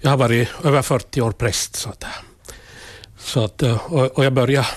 jag 0.00 0.10
har 0.10 0.16
varit 0.16 0.48
över 0.64 0.82
40 0.82 1.20
år 1.20 1.32
präst. 1.32 1.76
Så 1.76 1.88
att, 1.88 2.04
så 3.18 3.44
att, 3.44 3.62
och, 3.62 4.24
jag 4.24 4.32
började 4.32 4.68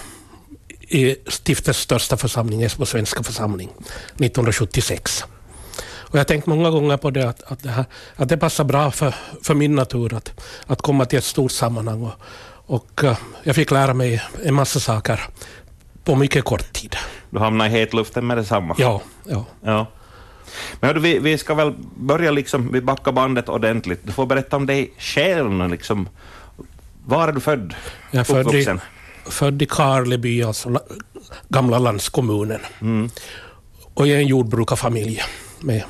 i 0.80 1.16
stiftets 1.28 1.80
största 1.80 2.18
församling, 2.18 2.64
Esbo 2.64 2.86
svenska 2.86 3.24
församling, 3.24 3.70
1976. 3.70 5.26
Och 5.84 6.16
jag 6.16 6.20
har 6.20 6.26
tänkt 6.26 6.46
många 6.46 6.70
gånger 6.70 6.98
på 6.98 7.10
det 7.10 7.30
att, 7.30 7.44
att, 7.44 7.64
det, 7.64 7.70
här, 7.70 7.86
att 8.16 8.30
det 8.30 8.38
passar 8.38 8.64
bra 8.64 8.92
för, 8.92 9.16
för 9.44 9.54
min 9.54 9.76
natur 9.76 10.14
att, 10.14 10.42
att 10.66 10.82
komma 10.82 11.06
till 11.06 11.18
ett 11.18 11.26
stort 11.26 11.52
sammanhang. 11.52 12.04
Och, 12.04 12.14
och 12.76 13.04
uh, 13.04 13.18
jag 13.44 13.56
fick 13.56 13.72
lära 13.72 13.94
mig 13.94 14.22
en 14.44 14.54
massa 14.54 14.80
saker 14.80 15.22
på 16.04 16.16
mycket 16.16 16.46
kort 16.46 16.74
tid. 16.74 16.96
Du 17.30 17.40
hamnade 17.40 17.70
i 17.70 17.74
hetluften 17.74 18.28
med 18.28 18.38
detsamma? 18.38 18.76
Ja. 18.78 19.02
ja. 19.30 19.46
ja. 19.62 19.88
Men 20.80 20.88
hördu, 20.88 21.00
vi, 21.00 21.20
vi 21.20 21.38
ska 21.38 21.54
väl 21.54 21.74
börja 21.96 22.32
liksom, 22.32 22.72
vi 22.72 22.82
backar 22.82 23.12
bandet 23.12 23.50
ordentligt. 23.50 24.00
Du 24.04 24.12
får 24.12 24.26
berätta 24.26 24.56
om 24.56 24.66
dig 24.66 24.94
själv. 24.98 25.70
Liksom. 25.70 26.10
Var 27.06 27.28
är 27.28 27.32
du 27.32 27.40
född? 27.40 27.74
Jag 28.12 28.20
är 28.20 28.24
född 28.24 28.56
i, 28.56 28.68
född 29.26 29.62
i 29.62 29.66
Karleby, 29.66 30.44
alltså 30.44 30.80
gamla 31.50 31.80
landskommunen. 31.80 32.60
Mm. 32.82 33.10
Och 33.94 34.08
jag 34.08 34.18
är 34.18 34.22
en 34.22 34.28
jordbrukarfamilj 34.28 35.24
med, 35.60 35.84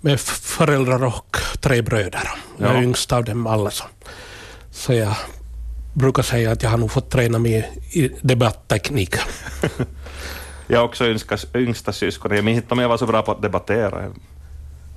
med 0.00 0.20
föräldrar 0.20 1.04
och 1.04 1.36
tre 1.60 1.82
bröder. 1.82 2.30
Ja. 2.58 2.66
Jag 2.66 2.76
är 2.76 2.82
yngst 2.82 3.12
av 3.12 3.24
dem 3.24 3.46
alla. 3.46 3.70
Så, 3.70 3.84
så 4.70 4.92
jag 4.92 5.14
brukar 5.94 6.22
säga 6.22 6.52
att 6.52 6.62
jag 6.62 6.70
har 6.70 6.78
nog 6.78 6.92
fått 6.92 7.10
träna 7.10 7.38
mig 7.38 7.80
i 7.92 8.10
debattteknik. 8.22 9.14
jag 10.70 10.80
är 10.80 10.84
också 10.84 11.06
yngsta, 11.06 11.36
yngsta 11.54 11.92
syskon. 11.92 12.34
Jag 12.34 12.44
minns 12.44 12.62
inte 12.62 12.74
om 12.74 12.78
jag 12.78 12.88
var 12.88 12.96
så 12.96 13.06
bra 13.06 13.22
på 13.22 13.32
att 13.32 13.42
debattera. 13.42 14.12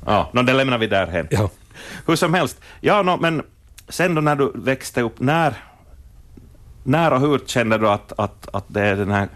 Ja, 0.06 0.30
no, 0.34 0.42
det 0.42 0.54
lämnar 0.54 0.78
vi 0.78 0.88
därhen. 0.88 1.28
Ja. 1.32 1.50
Hur 2.08 2.16
som 2.16 2.34
helst. 2.34 2.58
Ja, 2.82 3.02
no, 3.02 3.18
men 3.22 3.44
sen 3.90 4.16
då 4.16 4.22
när 4.22 4.36
du 4.36 4.52
växte 4.56 5.02
upp, 5.02 5.20
när, 5.20 5.54
när 6.84 7.14
och 7.14 7.20
hur 7.20 7.40
kände 7.46 7.78
du 7.78 7.90
att, 7.90 8.14
att, 8.18 8.48
att 8.54 8.66
det 8.68 8.82
är 8.82 8.96
den 8.96 9.12
här 9.12 9.28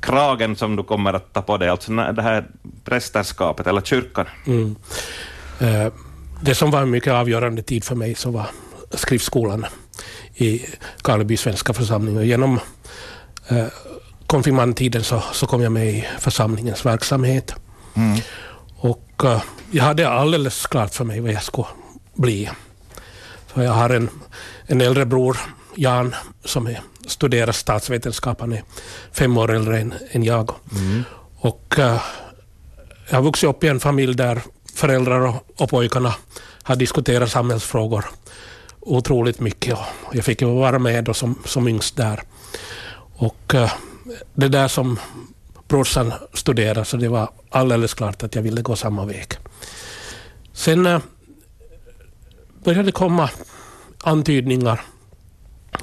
kragen 0.00 0.56
som 0.56 0.76
du 0.76 0.82
kommer 0.82 1.12
att 1.12 1.32
ta 1.32 1.42
på 1.42 1.56
dig, 1.56 1.68
alltså 1.68 1.92
det 1.92 2.22
här 2.22 2.44
prästerskapet 2.84 3.66
eller 3.66 3.80
kyrkan? 3.80 4.26
Mm. 4.46 4.76
Eh, 5.60 5.92
det 6.42 6.54
som 6.54 6.70
var 6.70 6.82
en 6.82 6.90
mycket 6.90 7.12
avgörande 7.12 7.62
tid 7.62 7.84
för 7.84 7.94
mig 7.94 8.14
så 8.14 8.30
var 8.30 8.46
skriftskolan 8.90 9.66
i 10.34 10.66
Karleby 11.02 11.36
svenska 11.36 11.72
församling. 11.72 12.16
Och 12.16 12.24
genom 12.24 12.60
eh, 13.48 13.66
konfirmandtiden 14.30 15.04
så, 15.04 15.22
så 15.32 15.46
kom 15.46 15.62
jag 15.62 15.72
med 15.72 15.86
i 15.86 16.08
församlingens 16.18 16.86
verksamhet. 16.86 17.54
Mm. 17.94 18.20
Och 18.76 19.22
uh, 19.24 19.42
jag 19.70 19.84
hade 19.84 20.08
alldeles 20.08 20.66
klart 20.66 20.94
för 20.94 21.04
mig 21.04 21.20
vad 21.20 21.32
jag 21.32 21.42
skulle 21.42 21.66
bli. 22.14 22.50
För 23.46 23.62
jag 23.62 23.72
har 23.72 23.90
en, 23.90 24.08
en 24.66 24.80
äldre 24.80 25.06
bror, 25.06 25.36
Jan, 25.74 26.14
som 26.44 26.66
är, 26.66 26.80
studerar 27.06 27.52
statsvetenskap. 27.52 28.40
Han 28.40 28.52
är 28.52 28.62
fem 29.12 29.38
år 29.38 29.52
äldre 29.52 29.80
än, 29.80 29.94
än 30.10 30.24
jag. 30.24 30.50
Mm. 30.72 31.04
Och 31.36 31.74
uh, 31.78 32.02
jag 33.08 33.16
har 33.16 33.22
vuxit 33.22 33.50
upp 33.50 33.64
i 33.64 33.68
en 33.68 33.80
familj 33.80 34.14
där 34.14 34.42
föräldrar 34.74 35.20
och, 35.20 35.34
och 35.56 35.70
pojkarna 35.70 36.14
har 36.62 36.76
diskuterat 36.76 37.30
samhällsfrågor 37.30 38.04
otroligt 38.80 39.40
mycket. 39.40 39.78
Och 40.04 40.16
jag 40.16 40.24
fick 40.24 40.42
vara 40.42 40.78
med 40.78 41.04
då 41.04 41.14
som, 41.14 41.38
som 41.44 41.68
yngst 41.68 41.96
där. 41.96 42.22
Och 43.16 43.54
uh, 43.54 43.72
det 44.34 44.48
där 44.48 44.68
som 44.68 44.98
brorsan 45.68 46.12
studerade, 46.34 46.84
så 46.84 46.96
det 46.96 47.08
var 47.08 47.30
alldeles 47.50 47.94
klart 47.94 48.22
att 48.22 48.34
jag 48.34 48.42
ville 48.42 48.62
gå 48.62 48.76
samma 48.76 49.04
väg. 49.04 49.26
Sen 50.52 50.86
uh, 50.86 51.00
började 52.64 52.88
det 52.88 52.92
komma 52.92 53.30
antydningar 54.04 54.80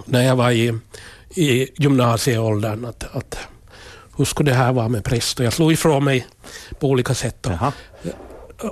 när 0.05 0.23
jag 0.23 0.35
var 0.35 0.51
i, 0.51 0.73
i 1.35 1.67
gymnasieåldern 1.83 2.85
att, 2.85 3.15
att 3.15 3.37
hur 4.17 4.25
skulle 4.25 4.51
det 4.51 4.57
här 4.57 4.73
vara 4.73 4.89
med 4.89 5.03
präst? 5.03 5.39
Och 5.39 5.45
jag 5.45 5.53
slog 5.53 5.71
ifrån 5.71 6.03
mig 6.03 6.27
på 6.79 6.87
olika 6.87 7.13
sätt. 7.13 7.47
Och, 7.47 7.73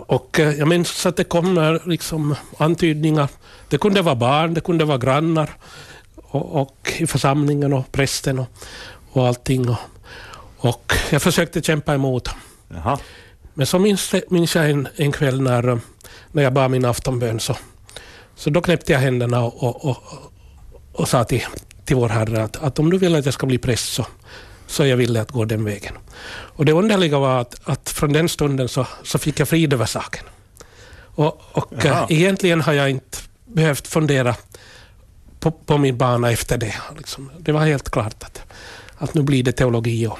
och 0.09 0.39
eh, 0.39 0.53
jag 0.53 0.67
minns 0.67 1.05
att 1.05 1.15
det 1.15 1.23
kom 1.23 1.79
liksom 1.85 2.35
antydningar. 2.57 3.29
Det 3.69 3.77
kunde 3.77 4.01
vara 4.01 4.15
barn, 4.15 4.53
det 4.53 4.61
kunde 4.61 4.85
vara 4.85 4.97
grannar 4.97 5.49
och, 6.15 6.61
och 6.61 6.93
i 6.97 7.07
församlingen 7.07 7.73
och 7.73 7.91
prästen 7.91 8.39
och, 8.39 8.47
och 9.15 9.27
allting. 9.27 9.69
Och, 9.69 9.77
och 10.57 10.93
jag 11.11 11.21
försökte 11.21 11.61
kämpa 11.61 11.93
emot. 11.93 12.29
Jaha. 12.67 12.99
Men 13.53 13.67
så 13.67 13.79
minns, 13.79 14.13
minns 14.29 14.55
jag 14.55 14.69
en, 14.69 14.87
en 14.95 15.11
kväll 15.11 15.41
när, 15.41 15.79
när 16.31 16.43
jag 16.43 16.53
bad 16.53 16.71
min 16.71 16.85
aftonbön 16.85 17.39
så, 17.39 17.57
så 18.35 18.49
då 18.49 18.61
knäppte 18.61 18.93
jag 18.93 18.99
händerna 18.99 19.43
och, 19.43 19.63
och, 19.63 19.85
och, 19.85 19.97
och 20.91 21.07
sa 21.07 21.23
till, 21.23 21.43
till 21.85 21.95
vår 21.95 22.09
Herre 22.09 22.43
att, 22.43 22.63
att 22.63 22.79
om 22.79 22.89
du 22.89 22.97
vill 22.97 23.15
att 23.15 23.25
jag 23.25 23.33
ska 23.33 23.45
bli 23.45 23.57
präst 23.57 23.93
så, 23.93 24.05
så 24.67 24.85
jag 24.85 24.97
villig 24.97 25.19
att 25.19 25.31
gå 25.31 25.45
den 25.45 25.63
vägen. 25.63 25.93
Och 26.27 26.65
det 26.65 26.71
underliga 26.71 27.19
var 27.19 27.41
att, 27.41 27.55
att 27.63 27.89
från 27.89 28.13
den 28.13 28.29
stunden 28.29 28.69
så, 28.69 28.87
så 29.03 29.17
fick 29.17 29.39
jag 29.39 29.47
frid 29.47 29.73
över 29.73 29.85
saken. 29.85 30.23
Och, 30.97 31.41
och 31.51 31.85
äh, 31.85 32.05
egentligen 32.09 32.61
har 32.61 32.73
jag 32.73 32.89
inte 32.89 33.17
behövt 33.45 33.87
fundera 33.87 34.35
på, 35.39 35.51
på 35.51 35.77
min 35.77 35.97
bana 35.97 36.31
efter 36.31 36.57
det. 36.57 36.75
Liksom. 36.97 37.31
Det 37.39 37.51
var 37.51 37.65
helt 37.65 37.89
klart 37.89 38.23
att, 38.23 38.41
att 38.97 39.13
nu 39.13 39.21
blir 39.21 39.43
det 39.43 39.51
teologi 39.51 40.07
och, 40.07 40.19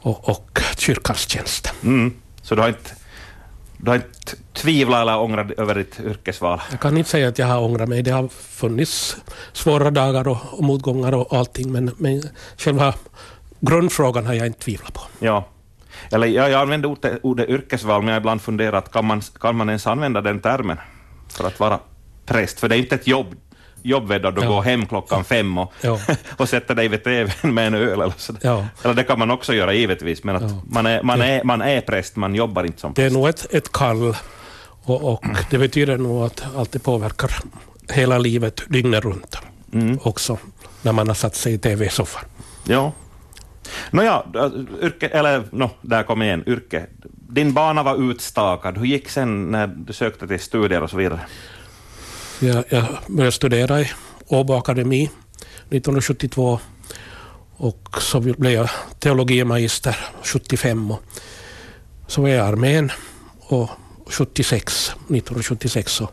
och, 0.00 0.28
och 0.28 0.60
kyrkans 0.76 1.28
tjänst. 1.28 1.72
Mm. 1.82 2.14
Så 2.42 2.54
du 2.54 2.60
har 2.60 2.68
inte 2.68 2.90
du 3.76 3.90
har 3.90 3.96
inte 3.96 4.36
tvivlat 4.52 5.02
eller 5.02 5.18
ångrat 5.18 5.50
över 5.50 5.74
ditt 5.74 6.00
yrkesval? 6.00 6.60
Jag 6.70 6.80
kan 6.80 6.96
inte 6.96 7.10
säga 7.10 7.28
att 7.28 7.38
jag 7.38 7.46
har 7.46 7.60
ångrat 7.60 7.88
mig. 7.88 8.02
Det 8.02 8.10
har 8.10 8.28
funnits 8.28 9.16
svåra 9.52 9.90
dagar 9.90 10.28
och, 10.28 10.38
och 10.50 10.64
motgångar 10.64 11.14
och 11.14 11.32
allting, 11.32 11.72
men, 11.72 11.94
men 11.96 12.22
själva 12.56 12.94
grundfrågan 13.60 14.26
har 14.26 14.34
jag 14.34 14.46
inte 14.46 14.58
tvivlat 14.58 14.94
på. 14.94 15.00
Ja. 15.18 15.48
Eller 16.10 16.26
jag, 16.26 16.50
jag 16.50 16.60
använder 16.60 16.88
ordet, 16.88 17.20
ordet 17.22 17.48
yrkesval, 17.48 18.00
men 18.02 18.08
jag 18.08 18.14
har 18.14 18.20
ibland 18.20 18.42
funderat, 18.42 18.92
kan 18.92 19.04
man, 19.04 19.20
kan 19.40 19.56
man 19.56 19.68
ens 19.68 19.86
använda 19.86 20.20
den 20.20 20.40
termen 20.40 20.76
för 21.28 21.46
att 21.46 21.60
vara 21.60 21.78
präst? 22.26 22.60
För 22.60 22.68
det 22.68 22.76
är 22.76 22.78
inte 22.78 22.94
ett 22.94 23.06
jobb, 23.06 23.34
jobbvädd 23.82 24.26
att 24.26 24.36
du 24.36 24.42
ja. 24.42 24.48
går 24.48 24.62
hem 24.62 24.86
klockan 24.86 25.24
fem 25.24 25.58
och, 25.58 25.72
ja. 25.80 25.98
och 26.36 26.48
sätter 26.48 26.74
dig 26.74 26.88
vid 26.88 27.04
TVn 27.04 27.54
med 27.54 27.66
en 27.66 27.74
öl 27.74 28.00
eller 28.00 28.12
så. 28.16 28.34
Ja. 28.42 28.66
Eller 28.84 28.94
det 28.94 29.04
kan 29.04 29.18
man 29.18 29.30
också 29.30 29.54
göra 29.54 29.72
givetvis, 29.72 30.24
men 30.24 30.36
att 30.36 30.52
man, 30.70 30.86
är, 30.86 31.02
man, 31.02 31.20
är, 31.20 31.44
man 31.44 31.62
är 31.62 31.80
präst, 31.80 32.16
man 32.16 32.34
jobbar 32.34 32.64
inte 32.64 32.80
som 32.80 32.94
präst. 32.94 33.04
Det 33.04 33.16
är 33.16 33.18
nog 33.18 33.28
ett, 33.28 33.54
ett 33.54 33.72
kall 33.72 34.14
och, 34.82 35.12
och 35.12 35.24
det 35.50 35.58
betyder 35.58 35.98
nog 35.98 36.24
att 36.24 36.44
allt 36.56 36.72
det 36.72 36.78
påverkar 36.78 37.30
hela 37.92 38.18
livet 38.18 38.62
dygnet 38.68 39.04
runt 39.04 39.36
mm. 39.72 39.98
också, 40.02 40.38
när 40.82 40.92
man 40.92 41.08
har 41.08 41.14
satt 41.14 41.34
sig 41.34 41.52
i 41.52 41.58
TV-soffan. 41.58 42.24
Ja. 42.64 42.92
Nåja, 43.90 44.22
yrke, 44.82 45.08
eller 45.08 45.44
no, 45.50 45.70
där 45.82 46.02
kom 46.02 46.22
igen, 46.22 46.44
yrke. 46.46 46.86
Din 47.28 47.52
bana 47.52 47.82
var 47.82 48.10
utstakad. 48.10 48.78
Hur 48.78 48.84
gick 48.84 49.08
sen 49.08 49.50
när 49.50 49.66
du 49.66 49.92
sökte 49.92 50.28
till 50.28 50.40
studier 50.40 50.82
och 50.82 50.90
så 50.90 50.96
vidare? 50.96 51.20
Jag, 52.40 52.64
jag 52.68 52.84
började 53.06 53.32
studera 53.32 53.80
i 53.80 53.90
Åbo 54.26 54.54
Akademi 54.54 55.04
1972 55.70 56.58
och 57.56 57.88
så 58.00 58.20
blev 58.20 58.52
jag 58.52 58.70
teologimagister 58.98 59.96
75 60.22 60.90
och 60.90 61.02
så 62.06 62.22
var 62.22 62.28
jag 62.28 62.36
i 62.36 62.48
armén 62.48 62.92
och 63.40 63.70
76, 64.06 64.88
1976 64.88 65.92
så 65.92 66.08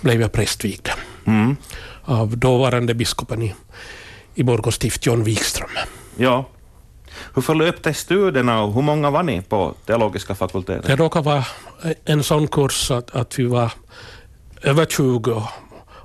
blev 0.00 0.20
jag 0.20 0.32
prästvigd 0.32 0.88
mm. 1.24 1.56
av 2.04 2.38
dåvarande 2.38 2.94
biskopen 2.94 3.42
i, 3.42 3.54
i 4.34 4.42
Borgå 4.42 4.70
stift, 4.70 5.06
John 5.06 5.24
Wikström. 5.24 5.68
Ja. 6.16 6.48
Hur 7.34 7.42
förlöpte 7.42 7.94
studierna 7.94 8.62
och 8.62 8.74
hur 8.74 8.82
många 8.82 9.10
var 9.10 9.22
ni 9.22 9.42
på 9.42 9.74
teologiska 9.86 10.34
fakulteten? 10.34 10.82
Det 10.86 10.96
råkade 10.96 11.24
vara 11.24 11.44
en 12.04 12.22
sån 12.22 12.48
kurs 12.48 12.90
att, 12.90 13.10
att 13.10 13.38
vi 13.38 13.44
var 13.44 13.72
över 14.62 14.86
20 14.86 15.42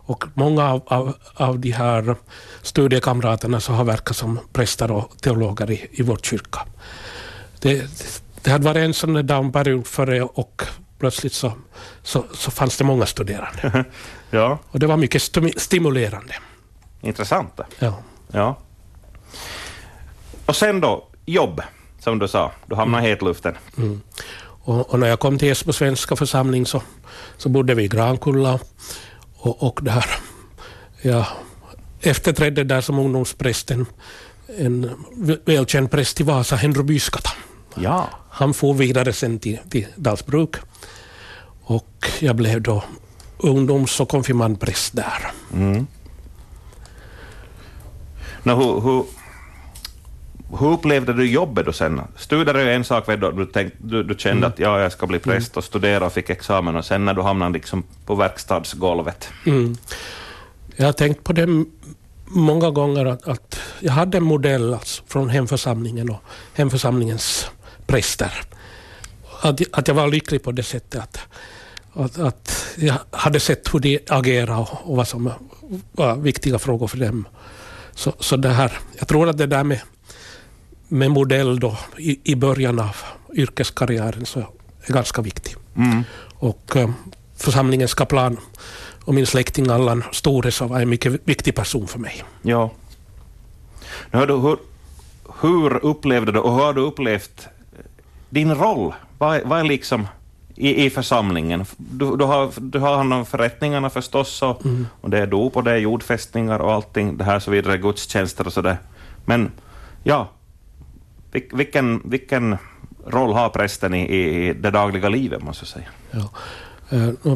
och 0.09 0.25
många 0.33 0.69
av, 0.69 0.83
av, 0.87 1.13
av 1.33 1.59
de 1.59 1.71
här 1.71 2.15
studiekamraterna 2.61 3.59
så 3.59 3.73
har 3.73 3.83
verkat 3.83 4.15
som 4.15 4.39
präster 4.53 4.91
och 4.91 5.17
teologer 5.21 5.71
i, 5.71 5.88
i 5.91 6.01
vår 6.01 6.17
kyrka. 6.17 6.59
Det, 7.59 7.88
det 8.41 8.51
hade 8.51 8.65
varit 8.65 8.77
en 8.77 8.94
sån 8.94 9.13
där 9.13 9.23
downperiod 9.23 9.88
före 9.88 10.21
och 10.21 10.63
plötsligt 11.00 11.33
så, 11.33 11.51
så, 12.03 12.23
så 12.33 12.51
fanns 12.51 12.77
det 12.77 12.83
många 12.83 13.06
studerande. 13.06 13.85
ja. 14.29 14.59
Och 14.71 14.79
det 14.79 14.88
var 14.88 14.97
mycket 14.97 15.21
stimulerande. 15.57 16.33
Intressant. 17.01 17.59
Ja. 17.79 17.94
ja. 18.31 18.57
Och 20.45 20.55
sen 20.55 20.81
då, 20.81 21.07
jobb, 21.25 21.62
som 22.00 22.19
du 22.19 22.27
sa. 22.27 22.51
Du 22.65 22.75
hamnade 22.75 23.07
i 23.07 23.09
hetluften. 23.09 23.57
Mm. 23.77 24.01
Och, 24.41 24.89
och, 24.89 25.00
när 25.00 25.07
jag 25.07 25.19
kom 25.19 25.38
till 25.38 25.51
Esbo 25.51 25.73
svenska 25.73 26.15
församling 26.15 26.65
så, 26.65 26.81
så 27.38 27.50
bodde 27.50 27.75
vi 27.75 27.83
i 27.83 27.88
Grankulla 27.88 28.59
och, 29.39 29.63
och 29.63 29.80
där. 29.83 30.06
Jag 31.01 31.25
efterträdde 32.01 32.63
där 32.63 32.81
som 32.81 33.00
ungdomsprästen 33.00 33.86
en 34.57 34.91
välkänd 35.45 35.91
präst 35.91 36.21
i 36.21 36.24
Vasa, 36.24 36.56
Henry 36.56 36.83
Byskata. 36.83 37.30
Ja. 37.75 38.09
Han 38.30 38.53
for 38.53 38.74
vidare 38.74 39.13
sen 39.13 39.39
till, 39.39 39.59
till 39.69 39.88
Dalsbruk 39.95 40.56
och 41.62 42.12
jag 42.19 42.36
blev 42.36 42.62
då 42.62 42.83
ungdoms 43.38 44.00
och 44.00 44.09
konfirmandpräst 44.09 44.95
där. 44.95 45.31
Mm. 45.53 45.88
No, 48.44 48.51
hur, 48.51 48.81
hur, 48.81 49.06
hur 50.60 50.72
upplevde 50.72 51.13
du 51.13 51.31
jobbet 51.31 51.66
då 51.66 51.74
sen? 51.74 52.01
Studier 52.16 52.56
är 52.56 52.66
en 52.66 52.84
sak, 52.84 53.06
du, 53.07 53.46
tänkt, 53.46 53.75
du, 53.78 54.04
du 54.04 54.16
kände 54.18 54.38
mm. 54.38 54.50
att 54.50 54.60
ja, 54.60 54.80
jag 54.80 54.92
ska 54.92 55.07
bli 55.07 55.19
präst 55.19 55.57
och 55.57 55.63
studera 55.63 56.06
och 56.06 56.13
fick 56.13 56.30
examen, 56.30 56.75
och 56.75 56.86
sen 56.86 57.06
när 57.06 57.13
du 57.13 57.22
hamnade 57.22 57.54
liksom 57.54 57.84
på 58.06 58.16
verkstadsgolvet? 58.16 59.30
Mm. 59.46 59.78
Jag 60.75 60.86
har 60.86 60.94
tänkt 60.94 61.24
på 61.24 61.34
det 61.34 61.66
många 62.25 62.69
gånger, 62.69 63.06
att, 63.06 63.28
att 63.28 63.60
jag 63.80 63.92
hade 63.92 64.18
en 64.18 64.24
modell 64.24 64.74
alltså, 64.74 65.04
från 65.07 65.30
hemförsamlingen 65.30 66.10
och 66.10 66.22
hemförsamlingens 66.54 67.51
präster. 67.88 68.34
Att, 69.42 69.62
att 69.72 69.88
jag 69.88 69.96
var 69.96 70.07
lycklig 70.07 70.44
på 70.44 70.51
det 70.51 70.63
sättet 70.63 71.01
att, 71.01 71.28
att, 71.94 72.18
att 72.18 72.75
jag 72.78 72.96
hade 73.12 73.40
sett 73.40 73.74
hur 73.74 73.80
de 73.80 74.00
agerade 74.07 74.62
och, 74.62 74.90
och 74.90 74.96
vad 74.96 75.07
som 75.07 75.31
var 75.92 76.16
viktiga 76.16 76.60
frågor 76.60 76.88
för 76.88 76.98
dem. 76.98 77.28
Så, 77.96 78.13
så 78.19 78.38
det 78.38 78.50
här, 78.50 78.72
jag 78.98 79.07
tror 79.07 79.30
att 79.30 79.38
det 79.38 79.46
där 79.46 79.63
med, 79.63 79.81
med 80.89 81.12
modell 81.12 81.59
då, 81.59 81.77
i, 81.97 82.19
i 82.24 82.36
början 82.36 82.80
av 82.80 82.95
yrkeskarriären 83.33 84.25
så 84.25 84.39
är 84.81 84.94
ganska 84.94 85.21
viktigt. 85.21 85.57
Mm. 85.75 86.03
Och 86.36 86.75
um, 86.75 86.94
församlingens 87.38 87.94
kaplan 87.94 88.38
och 89.06 89.13
min 89.13 89.25
släkting 89.25 89.69
Allan 89.69 90.03
Stores 90.12 90.62
var 90.62 90.80
en 90.80 90.89
mycket 90.89 91.21
viktig 91.24 91.56
person 91.56 91.88
för 91.88 92.00
mig. 92.00 92.24
Ja. 92.41 92.71
Nu, 94.12 94.19
hur, 94.19 94.57
hur 95.41 95.86
upplevde 95.86 96.31
du 96.31 96.39
och 96.39 96.53
hur 96.53 96.63
har 96.63 96.74
du 96.74 96.81
upplevt 96.81 97.47
din 98.30 98.56
roll? 98.56 98.94
Vad, 99.18 99.41
vad 99.45 99.59
är 99.59 99.63
liksom 99.63 100.07
i, 100.56 100.86
i 100.86 100.89
församlingen? 100.89 101.65
Du, 101.77 102.18
du, 102.18 102.25
har, 102.25 102.51
du 102.57 102.80
har 102.80 102.97
hand 102.97 103.13
om 103.13 103.25
förrättningarna 103.25 103.89
förstås, 103.89 104.41
och, 104.41 104.65
mm. 104.65 104.88
och 105.01 105.09
det 105.09 105.19
är 105.19 105.27
dop 105.27 105.57
och 105.57 105.63
det 105.63 105.71
är 105.71 105.77
jordfästningar 105.77 106.59
och 106.59 106.74
allting, 106.74 107.18
det 107.18 107.24
här 107.24 107.39
så 107.39 107.51
vidare, 107.51 107.77
gudstjänster 107.77 108.47
och 108.47 108.53
sådär. 108.53 108.77
Men 109.25 109.51
ja, 110.03 110.30
vilken, 111.31 112.01
vilken 112.09 112.57
roll 113.07 113.33
har 113.33 113.49
prästen 113.49 113.93
i, 113.93 114.15
i 114.15 114.53
det 114.53 114.71
dagliga 114.71 115.09
livet, 115.09 115.43
måste 115.43 115.63
jag 115.63 115.67
säga? 115.67 115.87
Ja. 116.11 116.29
Uh, 116.97 117.35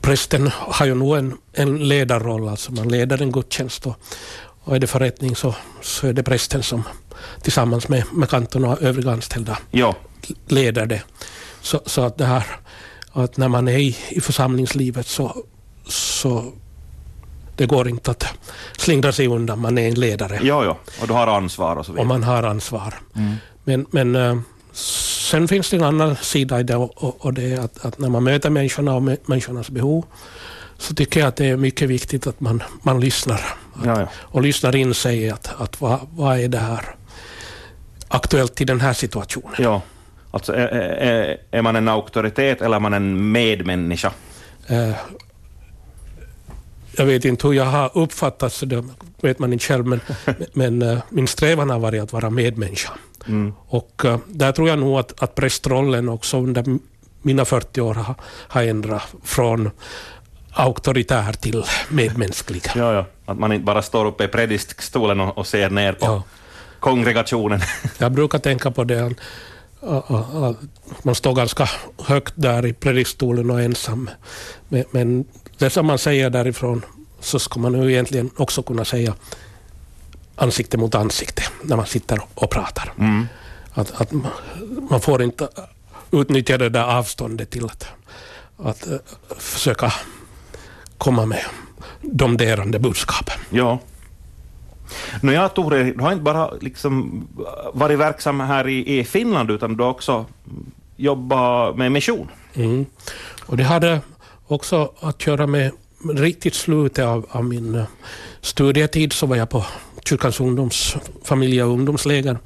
prästen 0.00 0.50
har 0.52 0.86
ju 0.86 0.94
nog 0.94 1.16
en, 1.16 1.36
en 1.52 1.88
ledarroll, 1.88 2.48
alltså 2.48 2.72
man 2.72 2.88
leder 2.88 3.22
en 3.22 3.32
gudstjänst 3.32 3.86
och, 3.86 3.96
och 4.64 4.76
är 4.76 4.80
det 4.80 4.86
förrättning 4.86 5.36
så, 5.36 5.54
så 5.80 6.06
är 6.06 6.12
det 6.12 6.22
prästen 6.22 6.62
som 6.62 6.82
tillsammans 7.42 7.88
med, 7.88 8.04
med 8.12 8.28
kantorna 8.28 8.68
och 8.68 8.82
övriga 8.82 9.10
anställda 9.10 9.58
ja. 9.70 9.96
leder 10.46 10.86
det. 10.86 11.02
Så, 11.60 11.80
så, 11.86 12.02
att 12.02 12.18
det 12.18 12.24
här 12.24 12.44
att 13.12 13.36
när 13.36 13.48
man 13.48 13.68
är 13.68 13.78
i, 13.78 13.96
i 14.08 14.20
församlingslivet 14.20 15.06
så, 15.06 15.44
så 15.86 16.52
det 17.56 17.66
går 17.66 17.88
inte 17.88 18.10
att 18.10 18.24
slingra 18.78 19.12
sig 19.12 19.26
undan, 19.26 19.58
man 19.58 19.78
är 19.78 19.88
en 19.88 19.94
ledare. 19.94 20.38
Ja, 20.42 20.64
ja. 20.64 20.78
och 21.00 21.08
du 21.08 21.12
har 21.12 21.26
ansvar 21.26 21.76
och 21.76 21.86
så 21.86 21.92
vidare. 21.92 22.02
Och 22.02 22.06
man 22.06 22.22
har 22.22 22.42
ansvar. 22.42 22.94
Mm. 23.14 23.34
Men, 23.64 23.86
men 23.90 24.16
äh, 24.16 24.38
sen 24.72 25.48
finns 25.48 25.70
det 25.70 25.76
en 25.76 25.82
annan 25.82 26.16
sida 26.16 26.60
i 26.60 26.62
det 26.62 26.76
och, 26.76 27.26
och 27.26 27.34
det 27.34 27.42
är 27.42 27.60
att, 27.60 27.84
att, 27.84 27.98
när 27.98 28.08
man 28.08 28.24
möter 28.24 28.50
människorna 28.50 28.94
och 28.94 29.02
människornas 29.02 29.70
behov 29.70 30.04
så 30.78 30.94
tycker 30.94 31.20
jag 31.20 31.28
att 31.28 31.36
det 31.36 31.46
är 31.46 31.56
mycket 31.56 31.88
viktigt 31.88 32.26
att 32.26 32.40
man, 32.40 32.62
man 32.82 33.00
lyssnar. 33.00 33.40
Att, 33.74 33.86
ja, 33.86 34.00
ja. 34.00 34.08
Och 34.16 34.42
lyssnar 34.42 34.76
in 34.76 34.94
sig 34.94 35.30
att, 35.30 35.60
att 35.60 35.80
vad, 35.80 36.00
vad 36.10 36.38
är 36.38 36.48
det 36.48 36.58
här 36.58 36.94
aktuellt 38.08 38.60
i 38.60 38.64
den 38.64 38.80
här 38.80 38.92
situationen. 38.92 39.54
Ja, 39.58 39.82
alltså 40.30 40.52
är, 40.52 40.68
är, 40.68 41.36
är 41.50 41.62
man 41.62 41.76
en 41.76 41.88
auktoritet 41.88 42.62
eller 42.62 42.76
är 42.76 42.80
man 42.80 42.94
en 42.94 43.32
medmänniska? 43.32 44.12
Uh, 44.70 44.94
jag 46.96 47.06
vet 47.06 47.24
inte 47.24 47.46
hur 47.46 47.54
jag 47.54 47.64
har 47.64 47.90
uppfattats, 47.94 48.60
det 48.60 48.84
vet 49.20 49.38
man 49.38 49.52
inte 49.52 49.64
själv, 49.64 49.86
men, 49.86 50.00
men 50.52 50.82
uh, 50.82 50.98
min 51.08 51.26
strävan 51.26 51.70
har 51.70 51.78
varit 51.78 52.02
att 52.02 52.12
vara 52.12 52.30
medmänniska. 52.30 52.92
Mm. 53.26 53.54
Och 53.66 54.02
uh, 54.04 54.18
där 54.26 54.52
tror 54.52 54.68
jag 54.68 54.78
nog 54.78 54.98
att, 54.98 55.22
att 55.22 55.34
prästrollen 55.34 56.08
också 56.08 56.36
under 56.36 56.64
mina 57.22 57.44
40 57.44 57.80
år 57.80 57.94
har, 57.94 58.14
har 58.48 58.62
ändrat 58.62 59.14
från 59.24 59.70
auktoritär 60.52 61.32
till 61.32 61.64
medmänsklig. 61.88 62.62
Ja, 62.74 62.92
ja. 62.92 63.06
Att 63.24 63.38
man 63.38 63.52
inte 63.52 63.64
bara 63.64 63.82
står 63.82 64.06
uppe 64.06 64.24
i 64.24 64.28
predikstolen 64.28 65.20
och, 65.20 65.38
och 65.38 65.46
ser 65.46 65.70
ner 65.70 65.92
på 65.92 66.06
ja 66.06 66.22
kongregationen. 66.82 67.60
Jag 67.98 68.12
brukar 68.12 68.38
tänka 68.38 68.70
på 68.70 68.84
det. 68.84 69.14
Man 71.02 71.14
står 71.14 71.34
ganska 71.34 71.68
högt 71.98 72.34
där 72.36 72.66
i 72.66 72.72
predikstolen 72.72 73.50
och 73.50 73.60
ensam. 73.62 74.10
Men 74.68 75.24
det 75.62 75.70
som 75.70 75.86
man 75.86 75.98
säger 75.98 76.30
därifrån 76.30 76.84
så 77.20 77.38
ska 77.38 77.60
man 77.60 77.82
ju 77.82 77.92
egentligen 77.92 78.30
också 78.36 78.62
kunna 78.62 78.84
säga 78.84 79.14
ansikte 80.36 80.78
mot 80.78 80.94
ansikte 80.94 81.42
när 81.62 81.76
man 81.76 81.86
sitter 81.86 82.20
och 82.34 82.50
pratar. 82.50 82.92
Mm. 82.98 83.26
Att, 83.72 84.00
att 84.00 84.12
man 84.90 85.00
får 85.00 85.22
inte 85.22 85.48
utnyttja 86.10 86.58
det 86.58 86.68
där 86.68 86.84
avståndet 86.84 87.50
till 87.50 87.64
att, 87.64 87.86
att 88.56 88.86
uh, 88.86 88.96
försöka 89.38 89.92
komma 90.98 91.26
med 91.26 91.44
domderande 92.00 92.78
budskap. 92.78 93.30
Ja. 93.50 93.78
No, 95.20 95.32
ja, 95.32 95.48
Tore, 95.48 95.84
du 95.84 96.00
har 96.00 96.12
inte 96.12 96.24
bara 96.24 96.50
liksom 96.60 97.26
varit 97.74 97.98
verksam 97.98 98.40
här 98.40 98.68
i, 98.68 98.98
i 98.98 99.04
Finland, 99.04 99.50
utan 99.50 99.76
du 99.76 99.82
har 99.82 99.90
också 99.90 100.26
jobbat 100.96 101.76
med 101.76 101.92
mission. 101.92 102.28
Mm. 102.54 102.86
Och 103.46 103.56
det 103.56 103.64
hade 103.64 104.00
också 104.52 104.92
att 105.00 105.26
göra 105.26 105.46
med 105.46 105.70
riktigt 106.10 106.54
slutet 106.54 107.04
av, 107.04 107.26
av 107.30 107.44
min 107.44 107.74
eh, 107.74 107.84
studietid, 108.40 109.12
så 109.12 109.26
var 109.26 109.36
jag 109.36 109.50
på 109.50 109.64
kyrkans 110.04 110.40
ungdoms, 110.40 110.96
familje 111.24 111.64
och 111.64 111.72
ungdomsläger. 111.72 112.38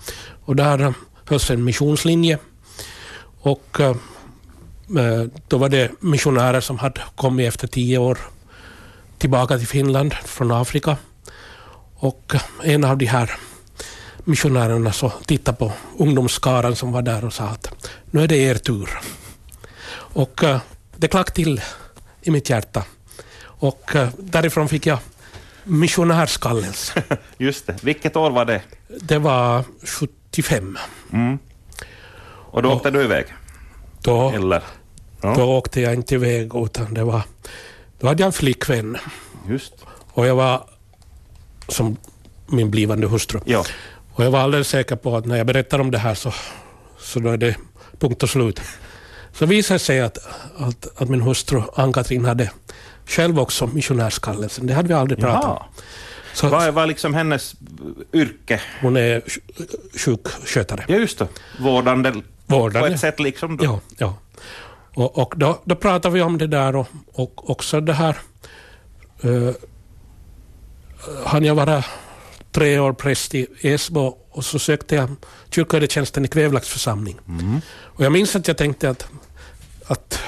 Och 0.44 0.56
där 0.56 0.80
eh, 0.80 0.92
hölls 1.24 1.50
en 1.50 1.64
missionslinje. 1.64 2.38
Och 3.40 3.80
eh, 3.80 3.96
då 5.48 5.58
var 5.58 5.68
det 5.68 5.90
missionärer 6.00 6.60
som 6.60 6.78
hade 6.78 7.00
kommit 7.14 7.48
efter 7.48 7.66
tio 7.68 7.98
år 7.98 8.18
tillbaka 9.18 9.58
till 9.58 9.66
Finland 9.66 10.14
från 10.14 10.52
Afrika. 10.52 10.96
Och 11.94 12.32
en 12.64 12.84
av 12.84 12.98
de 12.98 13.06
här 13.06 13.30
missionärerna 14.24 14.92
så 14.92 15.12
tittade 15.26 15.56
på 15.56 15.72
ungdomsskaran 15.98 16.76
som 16.76 16.92
var 16.92 17.02
där 17.02 17.24
och 17.24 17.32
sa 17.32 17.44
att 17.44 17.92
nu 18.10 18.22
är 18.22 18.28
det 18.28 18.36
er 18.36 18.54
tur. 18.54 18.98
Och 19.90 20.40
det 20.96 21.08
klack 21.08 21.34
till 21.34 21.60
i 22.26 22.30
mitt 22.30 22.50
hjärta. 22.50 22.84
Och 23.42 23.94
uh, 23.94 24.08
därifrån 24.18 24.68
fick 24.68 24.86
jag 24.86 24.98
missionärskallens. 25.64 26.94
Just 27.38 27.66
det. 27.66 27.84
Vilket 27.84 28.16
år 28.16 28.30
var 28.30 28.44
det? 28.44 28.62
Det 28.88 29.18
var 29.18 29.64
75. 29.82 30.78
Mm. 31.12 31.38
Och 32.28 32.62
då 32.62 32.72
åkte 32.72 32.88
och, 32.88 32.94
du 32.94 33.02
iväg? 33.02 33.26
Då, 34.02 34.30
Eller? 34.30 34.62
Ja. 35.20 35.34
då 35.34 35.44
åkte 35.44 35.80
jag 35.80 35.94
inte 35.94 36.14
iväg, 36.14 36.54
utan 36.54 36.94
det 36.94 37.04
var, 37.04 37.22
då 37.98 38.06
hade 38.06 38.22
jag 38.22 38.26
en 38.26 38.32
flickvän. 38.32 38.96
Just. 39.48 39.74
Och 40.12 40.26
jag 40.26 40.34
var 40.34 40.68
som 41.68 41.96
min 42.46 42.70
blivande 42.70 43.06
hustru. 43.06 43.40
Ja. 43.44 43.64
Och 44.12 44.24
jag 44.24 44.30
var 44.30 44.40
alldeles 44.40 44.68
säker 44.68 44.96
på 44.96 45.16
att 45.16 45.26
när 45.26 45.36
jag 45.36 45.46
berättar 45.46 45.78
om 45.78 45.90
det 45.90 45.98
här 45.98 46.14
så, 46.14 46.32
så 46.98 47.20
då 47.20 47.30
är 47.30 47.36
det 47.36 47.56
punkt 47.98 48.22
och 48.22 48.30
slut. 48.30 48.60
Så 49.38 49.46
visade 49.46 49.74
det 49.74 49.78
sig 49.78 50.00
att, 50.00 50.18
att, 50.56 51.02
att 51.02 51.08
min 51.08 51.20
hustru 51.20 51.62
Ann-Katrin 51.74 52.24
hade 52.24 52.50
själv 53.06 53.40
också 53.40 53.66
missionärskallelsen. 53.66 54.66
Det 54.66 54.74
hade 54.74 54.88
vi 54.88 54.94
aldrig 54.94 55.20
pratat 55.20 55.44
om. 55.44 55.66
Så, 56.34 56.48
vad 56.48 56.74
var 56.74 56.86
liksom 56.86 57.14
hennes 57.14 57.54
yrke? 58.12 58.60
Hon 58.80 58.96
är 58.96 59.22
sjukskötare. 59.98 60.84
Ja, 60.88 60.96
just 60.96 61.18
det. 61.18 61.28
Vårdande, 61.60 62.12
Vårdande. 62.46 62.88
på 62.88 62.94
ett 62.94 63.00
sätt 63.00 63.20
liksom. 63.20 63.56
Då. 63.56 63.64
Ja, 63.64 63.80
ja. 63.98 64.14
Och, 64.94 65.18
och 65.18 65.34
då, 65.36 65.62
då 65.64 65.74
pratade 65.74 66.14
vi 66.14 66.22
om 66.22 66.38
det 66.38 66.46
där 66.46 66.76
och, 66.76 66.88
och 67.12 67.50
också 67.50 67.80
det 67.80 67.92
här 67.92 68.16
uh, 69.24 69.50
hann 71.24 71.44
jag 71.44 71.54
vara 71.54 71.84
tre 72.52 72.78
år 72.78 72.92
präst 72.92 73.34
i 73.34 73.46
Esbo 73.60 74.18
och 74.30 74.44
så 74.44 74.58
sökte 74.58 74.94
jag 74.94 75.16
kyrkoherdetjänsten 75.50 76.24
i 76.24 76.28
Kvävlax 76.28 76.68
församling. 76.68 77.16
Mm. 77.28 77.60
Och 77.82 78.04
jag 78.04 78.12
minns 78.12 78.36
att 78.36 78.48
jag 78.48 78.56
tänkte 78.56 78.90
att, 78.90 79.08
att 79.86 80.20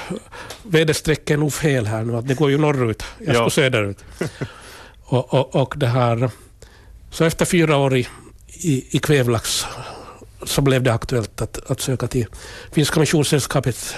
väderstrecket 0.63 1.29
är 1.29 1.37
nog 1.37 1.53
fel 1.53 1.85
här 1.87 2.03
nu, 2.03 2.15
att 2.15 2.27
det 2.27 2.33
går 2.33 2.51
ju 2.51 2.57
norrut, 2.57 3.03
jag 3.17 3.35
ska 3.35 3.43
ja. 3.43 3.49
söderut. 3.49 4.03
och, 5.03 5.33
och, 5.33 5.55
och 5.55 5.73
det 5.77 5.87
här, 5.87 6.31
så 7.11 7.23
efter 7.23 7.45
fyra 7.45 7.77
år 7.77 7.97
i, 7.97 8.07
i, 8.47 8.97
i 8.97 8.99
Kvävlax 8.99 9.65
så 10.43 10.61
blev 10.61 10.83
det 10.83 10.93
aktuellt 10.93 11.41
att, 11.41 11.71
att 11.71 11.81
söka 11.81 12.07
till 12.07 12.25
Finska 12.71 12.99
Missionssällskapets 12.99 13.95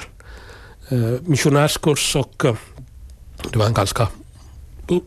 eh, 0.89 0.98
missionärskurs 1.22 2.15
och 2.15 2.46
eh, 2.46 2.56
det 3.51 3.60
var 3.60 3.65
en 3.65 3.74
ganska 3.74 4.08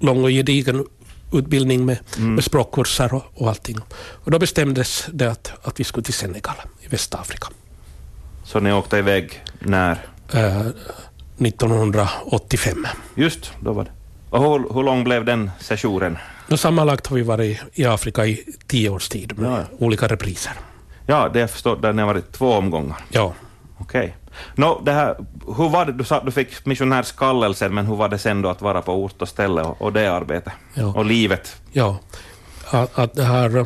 lång 0.01 0.25
och 0.25 0.31
gedigen 0.31 0.87
utbildning 1.33 1.87
med, 1.87 1.99
mm. 2.17 2.35
med 2.35 2.45
språkkurser 2.45 3.15
och, 3.15 3.25
och 3.35 3.49
allting. 3.49 3.79
Och 3.97 4.31
då 4.31 4.39
bestämdes 4.39 5.07
det 5.13 5.31
att, 5.31 5.53
att 5.63 5.81
vi 5.81 5.85
skulle 5.85 6.05
till 6.05 6.15
Senegal 6.15 6.57
i 6.81 6.89
Västafrika. 6.89 7.49
Så 8.45 8.61
ni 8.61 8.73
åkte 8.73 8.97
iväg 8.97 9.43
när? 9.59 10.07
Uh, 10.35 10.67
1985. 11.39 12.87
Just, 13.15 13.53
då 13.61 13.73
var 13.73 13.85
det. 13.85 13.91
Och 14.31 14.43
hur, 14.43 14.75
hur 14.75 14.83
lång 14.83 15.05
blev 15.05 15.25
den 15.25 15.51
sessionen? 15.61 16.19
No, 16.49 16.57
sammanlagt 16.57 17.07
har 17.07 17.17
vi 17.17 17.23
varit 17.23 17.61
i 17.73 17.85
Afrika 17.85 18.27
i 18.27 18.45
tio 18.67 18.91
års 18.91 19.09
tid 19.09 19.39
med 19.39 19.51
ja. 19.51 19.65
olika 19.79 20.07
repriser. 20.07 20.53
Ja, 21.07 21.29
det 21.29 21.41
jag 21.41 21.51
förstår, 21.51 21.77
där 21.77 21.93
ni 21.93 22.03
har 22.03 22.07
varit 22.07 22.33
två 22.33 22.53
omgångar. 22.53 23.05
Ja. 23.09 23.35
Okej. 23.79 24.01
Okay. 24.01 24.13
No, 24.55 24.83
det 24.85 24.93
här, 24.93 25.17
hur 25.57 25.69
var 25.69 25.87
det, 25.87 25.93
du 25.93 26.05
sa 26.05 26.25
du 26.25 26.31
fick 26.31 26.67
missionärskallelsen, 26.67 27.75
men 27.75 27.87
hur 27.87 27.97
var 27.97 28.09
det 28.09 28.19
sen 28.19 28.43
då 28.43 28.49
att 28.49 28.63
vara 28.63 28.83
på 28.83 28.93
ort 28.93 29.23
och 29.23 29.29
ställe 29.29 29.63
och, 29.63 29.83
och 29.83 29.93
det 29.93 30.07
arbetet? 30.07 30.53
Ja. 30.75 30.87
Och 30.87 31.05
livet? 31.05 31.57
Ja, 31.73 31.99
att, 32.71 32.99
att 32.99 33.15
det 33.15 33.25
här, 33.25 33.57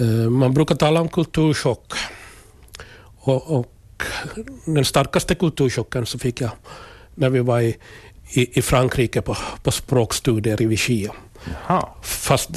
uh, 0.00 0.30
man 0.30 0.54
brukar 0.54 0.74
tala 0.74 1.00
om 1.00 1.08
kulturchock. 1.08 1.92
Och, 3.18 3.58
och, 3.58 3.66
den 4.64 4.84
starkaste 4.84 5.34
kulturchocken 5.34 6.06
så 6.06 6.18
fick 6.18 6.40
jag 6.40 6.50
när 7.14 7.30
vi 7.30 7.40
var 7.40 7.60
i, 7.60 7.76
i, 8.32 8.58
i 8.58 8.62
Frankrike 8.62 9.22
på, 9.22 9.36
på 9.62 9.70
språkstudier 9.70 10.62
i 10.62 10.66
Vichy. 10.66 11.08
Fast 12.02 12.50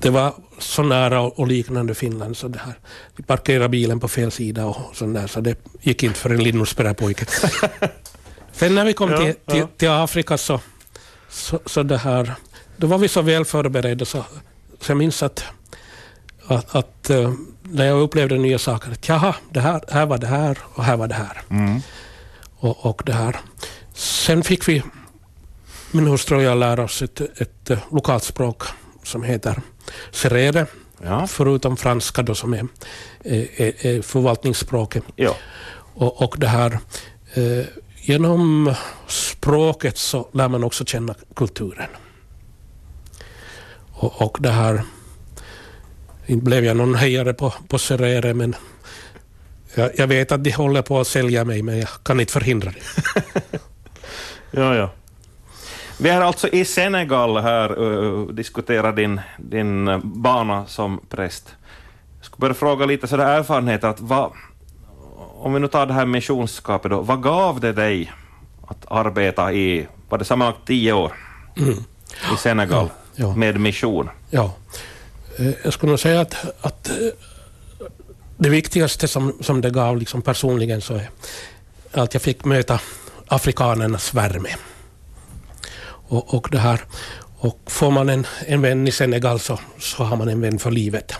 det 0.00 0.10
var 0.10 0.34
så 0.58 0.82
nära 0.82 1.20
och 1.20 1.46
liknande 1.46 1.94
Finland 1.94 2.36
så 2.36 2.48
det 2.48 2.58
här. 2.58 2.74
Vi 3.16 3.22
parkerade 3.22 3.68
bilen 3.68 4.00
på 4.00 4.08
fel 4.08 4.30
sida 4.30 4.66
och 4.66 4.96
sånt 4.96 5.14
där, 5.14 5.26
så 5.26 5.40
det 5.40 5.56
gick 5.80 6.02
inte 6.02 6.18
för 6.18 6.30
en 6.30 6.42
Linusperä-pojke. 6.42 7.26
Sen 8.52 8.74
när 8.74 8.84
vi 8.84 8.92
kom 8.92 9.08
till, 9.08 9.34
till, 9.46 9.66
till 9.76 9.90
Afrika 9.90 10.38
så, 10.38 10.60
så, 11.28 11.60
så, 11.66 11.82
det 11.82 11.96
här, 11.96 12.34
då 12.76 12.86
var 12.86 12.98
vi 12.98 13.08
så 13.08 13.22
väl 13.22 13.44
förberedda 13.44 14.04
så, 14.04 14.24
så 14.80 14.90
jag 14.90 14.98
minns 14.98 15.22
att, 15.22 15.44
att, 16.54 16.74
att 16.74 17.10
uh, 17.10 17.32
när 17.62 17.86
jag 17.86 18.00
upplevde 18.00 18.38
nya 18.38 18.58
saker, 18.58 18.92
att 18.92 19.08
jaha, 19.08 19.34
det 19.50 19.60
här, 19.60 19.80
här 19.88 20.06
var 20.06 20.18
det 20.18 20.26
här 20.26 20.58
och 20.74 20.84
här 20.84 20.96
var 20.96 21.08
det 21.08 21.14
här. 21.14 21.42
Mm. 21.50 21.80
Och, 22.56 22.86
och 22.86 23.02
det 23.06 23.12
här. 23.12 23.36
Sen 23.94 24.42
fick 24.42 24.68
vi, 24.68 24.82
min 25.90 26.06
hustru 26.06 26.36
och 26.36 26.42
jag, 26.42 26.58
lära 26.58 26.84
oss 26.84 27.02
ett, 27.02 27.20
ett, 27.20 27.70
ett 27.70 27.78
lokalt 27.90 28.24
språk 28.24 28.62
som 29.02 29.22
heter 29.22 29.62
serere, 30.10 30.66
ja. 31.02 31.26
förutom 31.26 31.76
franska 31.76 32.22
då 32.22 32.34
som 32.34 32.54
är, 32.54 32.66
är, 33.24 33.86
är 33.86 34.02
förvaltningsspråket. 34.02 35.04
Ja. 35.16 35.36
Och, 35.94 36.22
och 36.22 36.36
det 36.38 36.48
här, 36.48 36.78
eh, 37.34 37.64
genom 37.96 38.74
språket 39.06 39.98
så 39.98 40.28
lär 40.32 40.48
man 40.48 40.64
också 40.64 40.84
känna 40.84 41.14
kulturen. 41.34 41.88
Och, 43.92 44.22
och 44.22 44.38
det 44.40 44.50
här, 44.50 44.82
inte 46.30 46.44
blev 46.44 46.64
jag 46.64 46.76
någon 46.76 46.94
hejare 46.94 47.34
på, 47.34 47.54
på 47.68 47.78
serere, 47.78 48.34
men 48.34 48.54
jag, 49.74 49.90
jag, 49.96 50.06
vet 50.06 50.32
att 50.32 50.44
de 50.44 50.50
håller 50.50 50.82
på 50.82 51.00
att 51.00 51.06
sälja 51.06 51.44
mig, 51.44 51.62
men 51.62 51.78
jag 51.78 51.88
kan 52.02 52.20
inte 52.20 52.32
förhindra 52.32 52.70
det. 52.70 52.80
ja, 54.50 54.74
ja. 54.74 54.90
Vi 55.98 56.08
är 56.08 56.20
alltså 56.20 56.48
i 56.48 56.64
Senegal 56.64 57.36
här 57.36 57.72
och 57.72 58.28
uh, 58.28 58.34
diskuterar 58.34 58.92
din, 58.92 59.20
din 59.38 59.88
uh, 59.88 59.98
bana 60.04 60.66
som 60.66 61.00
präst. 61.08 61.54
Jag 62.18 62.26
skulle 62.26 62.40
börja 62.40 62.54
fråga 62.54 62.86
lite 62.86 63.06
sådär 63.06 63.26
erfarenheter, 63.26 63.88
att 63.88 64.00
vad, 64.00 64.32
om 65.34 65.54
vi 65.54 65.60
nu 65.60 65.68
tar 65.68 65.86
det 65.86 65.92
här 65.92 66.06
missionskapet 66.06 66.90
då, 66.90 67.00
vad 67.00 67.22
gav 67.22 67.60
det 67.60 67.72
dig 67.72 68.12
att 68.66 68.86
arbeta 68.90 69.52
i, 69.52 69.86
var 70.08 70.18
det 70.18 70.24
sammanlagt 70.24 70.66
tio 70.66 70.92
år, 70.92 71.12
mm. 71.56 71.74
i 72.34 72.36
Senegal 72.38 72.90
ja, 73.14 73.26
ja. 73.26 73.36
med 73.36 73.60
mission? 73.60 74.10
Ja, 74.30 74.44
eh, 74.44 74.50
jag 75.62 75.72
skulle 75.72 75.90
nog 75.90 76.00
säga 76.00 76.20
att, 76.20 76.34
att 76.60 76.88
eh, 76.88 76.96
det 78.36 78.48
viktigaste 78.48 79.08
som, 79.08 79.36
som 79.40 79.60
det 79.60 79.70
gav 79.70 79.96
liksom 79.96 80.22
personligen 80.22 80.80
så 80.80 80.94
är 80.94 81.10
att 81.92 82.14
jag 82.14 82.22
fick 82.22 82.44
möta 82.44 82.80
afrikanernas 83.26 84.14
värme. 84.14 84.48
Och, 85.82 86.34
och, 86.34 86.48
det 86.50 86.58
här. 86.58 86.80
och 87.38 87.58
får 87.66 87.90
man 87.90 88.08
en, 88.08 88.26
en 88.46 88.62
vän 88.62 88.88
i 88.88 88.92
Senegal 88.92 89.40
så, 89.40 89.58
så 89.78 90.04
har 90.04 90.16
man 90.16 90.28
en 90.28 90.40
vän 90.40 90.58
för 90.58 90.70
livet. 90.70 91.12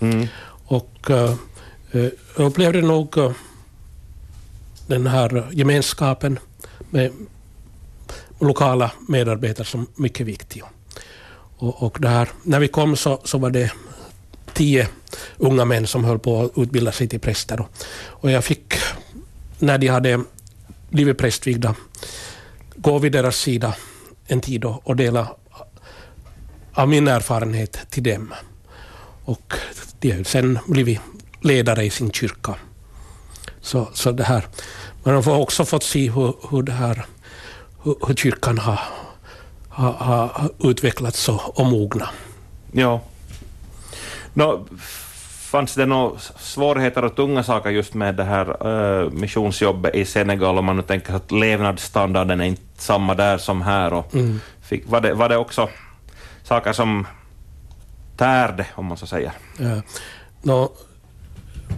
Mm. 0.00 0.28
Och 0.64 1.10
uh, 1.10 1.34
jag 1.92 2.46
upplevde 2.46 2.80
nog 2.80 3.16
uh, 3.18 3.32
den 4.86 5.06
här 5.06 5.48
gemenskapen 5.52 6.38
med 6.90 7.12
lokala 8.40 8.90
medarbetare 9.08 9.66
som 9.66 9.86
mycket 9.94 10.26
viktig. 10.26 10.62
Och, 11.62 11.82
och 11.82 11.96
där, 12.00 12.28
när 12.42 12.60
vi 12.60 12.68
kom 12.68 12.96
så, 12.96 13.20
så 13.24 13.38
var 13.38 13.50
det 13.50 13.72
tio 14.52 14.88
unga 15.36 15.64
män 15.64 15.86
som 15.86 16.04
höll 16.04 16.18
på 16.18 16.42
att 16.42 16.52
utbilda 16.56 16.92
sig 16.92 17.08
till 17.08 17.20
präster. 17.20 17.66
Och 18.06 18.30
jag 18.30 18.44
fick, 18.44 18.74
när 19.58 19.78
de 19.78 19.88
hade 19.88 20.24
blivit 20.90 21.18
prästvigda, 21.18 21.74
gå 22.76 22.98
vid 22.98 23.12
deras 23.12 23.36
sida 23.36 23.74
en 24.26 24.40
tid 24.40 24.64
och 24.64 24.96
dela 24.96 25.36
av 26.72 26.88
min 26.88 27.08
erfarenhet 27.08 27.78
till 27.90 28.02
dem. 28.02 28.34
Och 29.24 29.54
de 30.00 30.10
har 30.10 30.24
sen 30.24 30.58
blivit 30.66 31.00
ledare 31.40 31.84
i 31.84 31.90
sin 31.90 32.12
kyrka. 32.12 32.54
Så, 33.60 33.88
så 33.94 34.12
det 34.12 34.24
här. 34.24 34.46
Men 35.04 35.14
de 35.14 35.24
har 35.24 35.38
också 35.38 35.64
fått 35.64 35.82
se 35.82 36.10
hur, 36.10 36.34
hur, 36.50 36.62
det 36.62 36.72
här, 36.72 37.06
hur, 37.82 37.96
hur 38.06 38.14
kyrkan 38.14 38.58
har, 38.58 38.80
har, 39.72 39.92
har 39.92 40.50
utvecklats 40.58 41.28
och, 41.28 41.58
och 41.58 41.66
mogna. 41.66 42.08
Ja. 42.72 43.00
No, 44.34 44.66
fanns 45.50 45.74
det 45.74 45.86
några 45.86 46.18
svårigheter 46.38 47.04
och 47.04 47.16
tunga 47.16 47.42
saker 47.42 47.70
just 47.70 47.94
med 47.94 48.14
det 48.14 48.24
här 48.24 48.66
uh, 48.66 49.10
missionsjobbet 49.10 49.94
i 49.94 50.04
Senegal, 50.04 50.58
om 50.58 50.64
man 50.64 50.76
nu 50.76 50.82
tänker 50.82 51.14
att 51.14 51.32
levnadsstandarden 51.32 52.40
är 52.40 52.44
inte 52.44 52.62
samma 52.76 53.14
där 53.14 53.38
som 53.38 53.62
här? 53.62 53.92
Och 53.92 54.14
mm. 54.14 54.40
fick, 54.62 54.88
var, 54.88 55.00
det, 55.00 55.14
var 55.14 55.28
det 55.28 55.36
också 55.36 55.68
saker 56.42 56.72
som 56.72 57.06
tärde, 58.16 58.66
om 58.74 58.86
man 58.86 58.96
så 58.96 59.06
säger? 59.06 59.32
Ja. 59.58 59.82
No, 60.42 60.72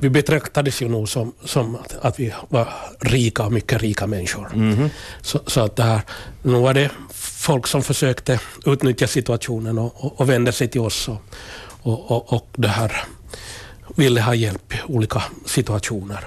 vi 0.00 0.10
betraktades 0.10 0.82
ju 0.82 0.88
nog 0.88 1.08
som, 1.08 1.32
som 1.44 1.76
att, 1.76 1.96
att, 2.00 2.20
vi 2.20 2.34
var 2.48 2.68
rika, 3.00 3.50
mycket 3.50 3.82
rika 3.82 4.06
människor. 4.06 4.50
Mm. 4.54 4.88
Så, 5.20 5.40
så, 5.46 5.60
att 5.60 5.76
det 5.76 5.82
här, 5.82 6.00
nu 6.42 6.52
var 6.52 6.74
det 6.74 6.90
folk 7.12 7.66
som 7.66 7.82
försökte 7.82 8.40
utnyttja 8.66 9.06
situationen 9.06 9.78
och, 9.78 10.04
och, 10.04 10.20
och 10.20 10.28
vände 10.30 10.52
sig 10.52 10.68
till 10.68 10.80
oss. 10.80 11.08
Och, 11.82 12.10
och, 12.10 12.32
och, 12.32 12.48
det 12.52 12.68
här 12.68 13.04
ville 13.96 14.20
ha 14.20 14.34
hjälp 14.34 14.74
i 14.74 14.78
olika 14.86 15.22
situationer. 15.46 16.20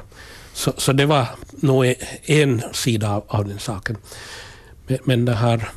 Så, 0.53 0.73
så 0.77 0.93
det 0.93 1.05
var 1.05 1.25
nog 1.49 1.95
en 2.25 2.63
sida 2.73 3.11
av, 3.11 3.23
av 3.27 3.47
den 3.47 3.59
saken. 3.59 3.97
Men, 4.87 4.97
men 5.03 5.25
det 5.25 5.35
här... 5.35 5.69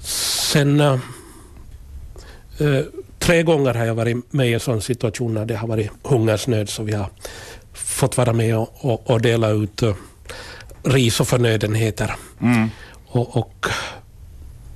Sen... 0.00 0.80
Äh, 0.80 0.98
tre 3.24 3.42
gånger 3.42 3.74
har 3.74 3.84
jag 3.84 3.94
varit 3.94 4.32
med 4.32 4.48
i 4.48 4.54
en 4.54 4.60
sån 4.60 4.80
situation 4.80 5.34
när 5.34 5.44
det 5.44 5.54
har 5.54 5.68
varit 5.68 5.90
hungersnöd, 6.02 6.68
så 6.68 6.82
vi 6.82 6.92
har 6.92 7.06
fått 7.72 8.16
vara 8.16 8.32
med 8.32 8.56
och, 8.56 8.68
och, 8.80 9.10
och 9.10 9.20
dela 9.20 9.48
ut 9.48 9.82
uh, 9.82 9.94
ris 10.82 11.20
och 11.20 11.28
förnödenheter. 11.28 12.16
Mm. 12.40 12.68
Och, 13.06 13.36
och, 13.36 13.66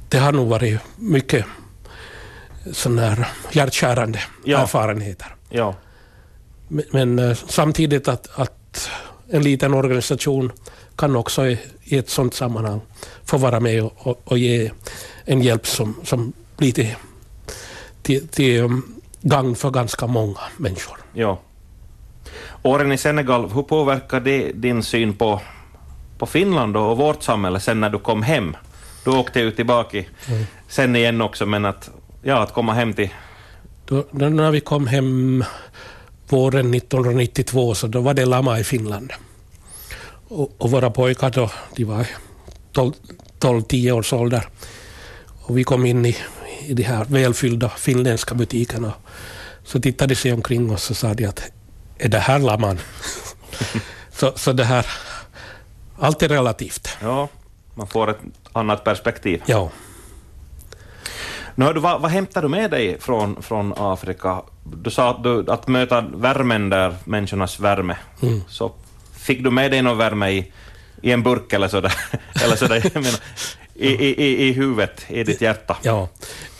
det 0.09 0.19
har 0.19 0.33
nog 0.33 0.49
varit 0.49 0.81
mycket 0.97 1.45
sån 2.73 2.99
här 2.99 3.28
hjärtkärande 3.52 4.21
ja. 4.45 4.59
erfarenheter. 4.59 5.35
Ja. 5.49 5.75
Men, 6.69 6.85
men 6.90 7.19
uh, 7.19 7.37
samtidigt 7.49 8.09
att, 8.09 8.38
att 8.38 8.90
en 9.31 9.43
liten 9.43 9.75
organisation 9.75 10.52
kan 10.97 11.17
också 11.17 11.47
i, 11.47 11.59
i 11.85 11.99
ett 11.99 12.11
sådant 12.11 12.35
sammanhang 12.35 12.81
få 13.25 13.38
vara 13.38 13.61
med 13.61 13.83
och, 13.83 13.93
och, 13.97 14.21
och, 14.25 14.38
ge 14.38 14.71
en 15.25 15.43
hjälp 15.43 15.67
som, 15.67 15.95
som 16.05 16.33
blir 16.57 16.73
till, 16.73 16.95
till, 18.09 18.29
till 18.29 18.61
um, 18.61 19.00
gagn 19.23 19.55
för 19.55 19.71
ganska 19.71 20.07
många 20.07 20.41
människor. 20.57 20.99
Ja. 21.12 21.41
Åren 22.62 22.93
i 22.93 22.99
Senegal, 22.99 23.50
hur 23.50 23.62
påverkar 23.62 24.21
det 24.21 24.53
din 24.53 24.83
syn 24.83 25.15
på, 25.17 25.41
på 26.19 26.27
Finland 26.27 26.77
och 26.77 26.97
vårt 26.97 27.23
samhälle 27.23 27.61
sen 27.61 27.81
när 27.81 27.91
du 27.91 27.99
kom 27.99 28.23
hem? 28.23 28.57
Du 29.05 29.11
åkte 29.11 29.41
ju 29.41 29.50
tillbaka 29.50 29.99
mm. 29.99 30.45
sen 30.69 30.97
igen 30.97 31.21
också, 31.21 31.47
men 31.47 31.65
att, 31.65 31.91
ja, 32.23 32.43
att 32.43 32.53
komma 32.53 32.73
hem 32.73 32.95
till... 32.95 33.11
Då, 33.87 34.05
när 34.11 34.50
vi 34.50 34.61
kom 34.61 34.87
hem 34.87 35.45
våren 36.29 36.75
1992 36.75 37.75
så 37.75 37.87
då 37.87 38.00
var 38.00 38.15
det 38.15 38.27
lama 38.27 38.59
i 38.59 38.65
Finland. 38.65 39.12
Och, 40.29 40.55
och 40.59 40.71
våra 40.71 40.91
pojkar 40.91 41.31
då, 41.31 41.50
de 41.77 41.85
var 41.85 42.07
12-10 43.41 43.91
års 43.91 44.12
ålder. 44.12 44.49
Och 45.27 45.59
vi 45.59 45.65
kom 45.65 45.87
in 45.87 46.07
i, 46.07 46.17
i 46.69 46.75
de 46.75 46.83
här 46.83 47.05
välfyllda 47.05 47.69
finländska 47.69 48.35
butikerna. 48.35 48.93
Så 49.65 49.81
tittade 49.81 50.15
de 50.15 50.17
sig 50.17 50.33
omkring 50.33 50.73
oss 50.73 50.91
och 50.91 50.97
sa 50.97 51.15
de 51.15 51.27
att 51.27 51.43
är 51.99 52.09
det 52.09 52.19
här 52.19 52.39
laman? 52.39 52.79
så, 54.13 54.33
så 54.37 54.53
det 54.53 54.65
här, 54.65 54.87
allt 55.99 56.23
är 56.23 56.29
relativt. 56.29 56.89
Ja, 57.03 57.29
man 57.75 57.87
får 57.87 58.11
ett 58.11 58.21
annat 58.53 58.85
perspektiv. 58.85 59.43
Ja. 59.47 59.71
Nu, 61.55 61.73
vad, 61.73 62.01
vad 62.01 62.11
hämtar 62.11 62.43
du 62.43 62.49
med 62.49 62.71
dig 62.71 63.01
från, 63.01 63.43
från 63.43 63.75
Afrika? 63.77 64.43
Du 64.65 64.91
sa 64.91 65.11
att, 65.11 65.23
du, 65.23 65.45
att 65.49 65.69
möta 65.69 66.01
värmen 66.01 66.71
där, 66.71 66.95
människornas 67.05 67.61
värme. 67.61 67.97
Mm. 68.23 68.43
Så 68.49 68.73
fick 69.13 69.45
du 69.45 69.51
med 69.51 69.71
dig 69.71 69.83
någon 69.83 69.99
värme 69.99 70.31
i, 70.31 70.53
i 71.03 71.13
en 71.13 71.23
burk 71.23 71.53
eller 71.53 71.69
sådär, 71.69 71.95
eller 72.45 72.57
sådär 72.57 72.91
menar, 72.95 73.21
i, 73.75 73.89
i, 73.89 74.49
i 74.49 74.53
huvudet, 74.53 75.05
i 75.09 75.25
ditt 75.25 75.41
hjärta. 75.41 75.77
Ja, 75.83 76.09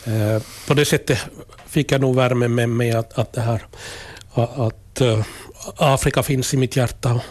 eh, 0.05 0.43
på 0.67 0.73
det 0.73 0.85
sättet 0.85 1.19
fick 1.65 1.91
jag 1.91 2.01
nog 2.01 2.15
värme 2.15 2.47
med 2.47 2.69
mig 2.69 2.91
att, 2.91 3.17
att 3.17 3.33
det 3.33 3.41
här 3.41 3.65
att 4.33 5.01
uh, 5.01 5.25
Afrika 5.77 6.23
finns 6.23 6.53
i 6.53 6.57
mitt 6.57 6.75
hjärta. 6.75 7.21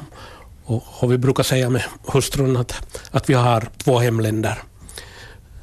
Och, 0.64 0.84
och, 1.00 1.12
vi 1.12 1.18
brukar 1.18 1.42
säga 1.42 1.70
med 1.70 1.84
hustrun 2.12 2.56
att, 2.56 2.98
att 3.10 3.30
vi 3.30 3.34
har 3.34 3.68
två 3.76 3.98
hemländer, 3.98 4.58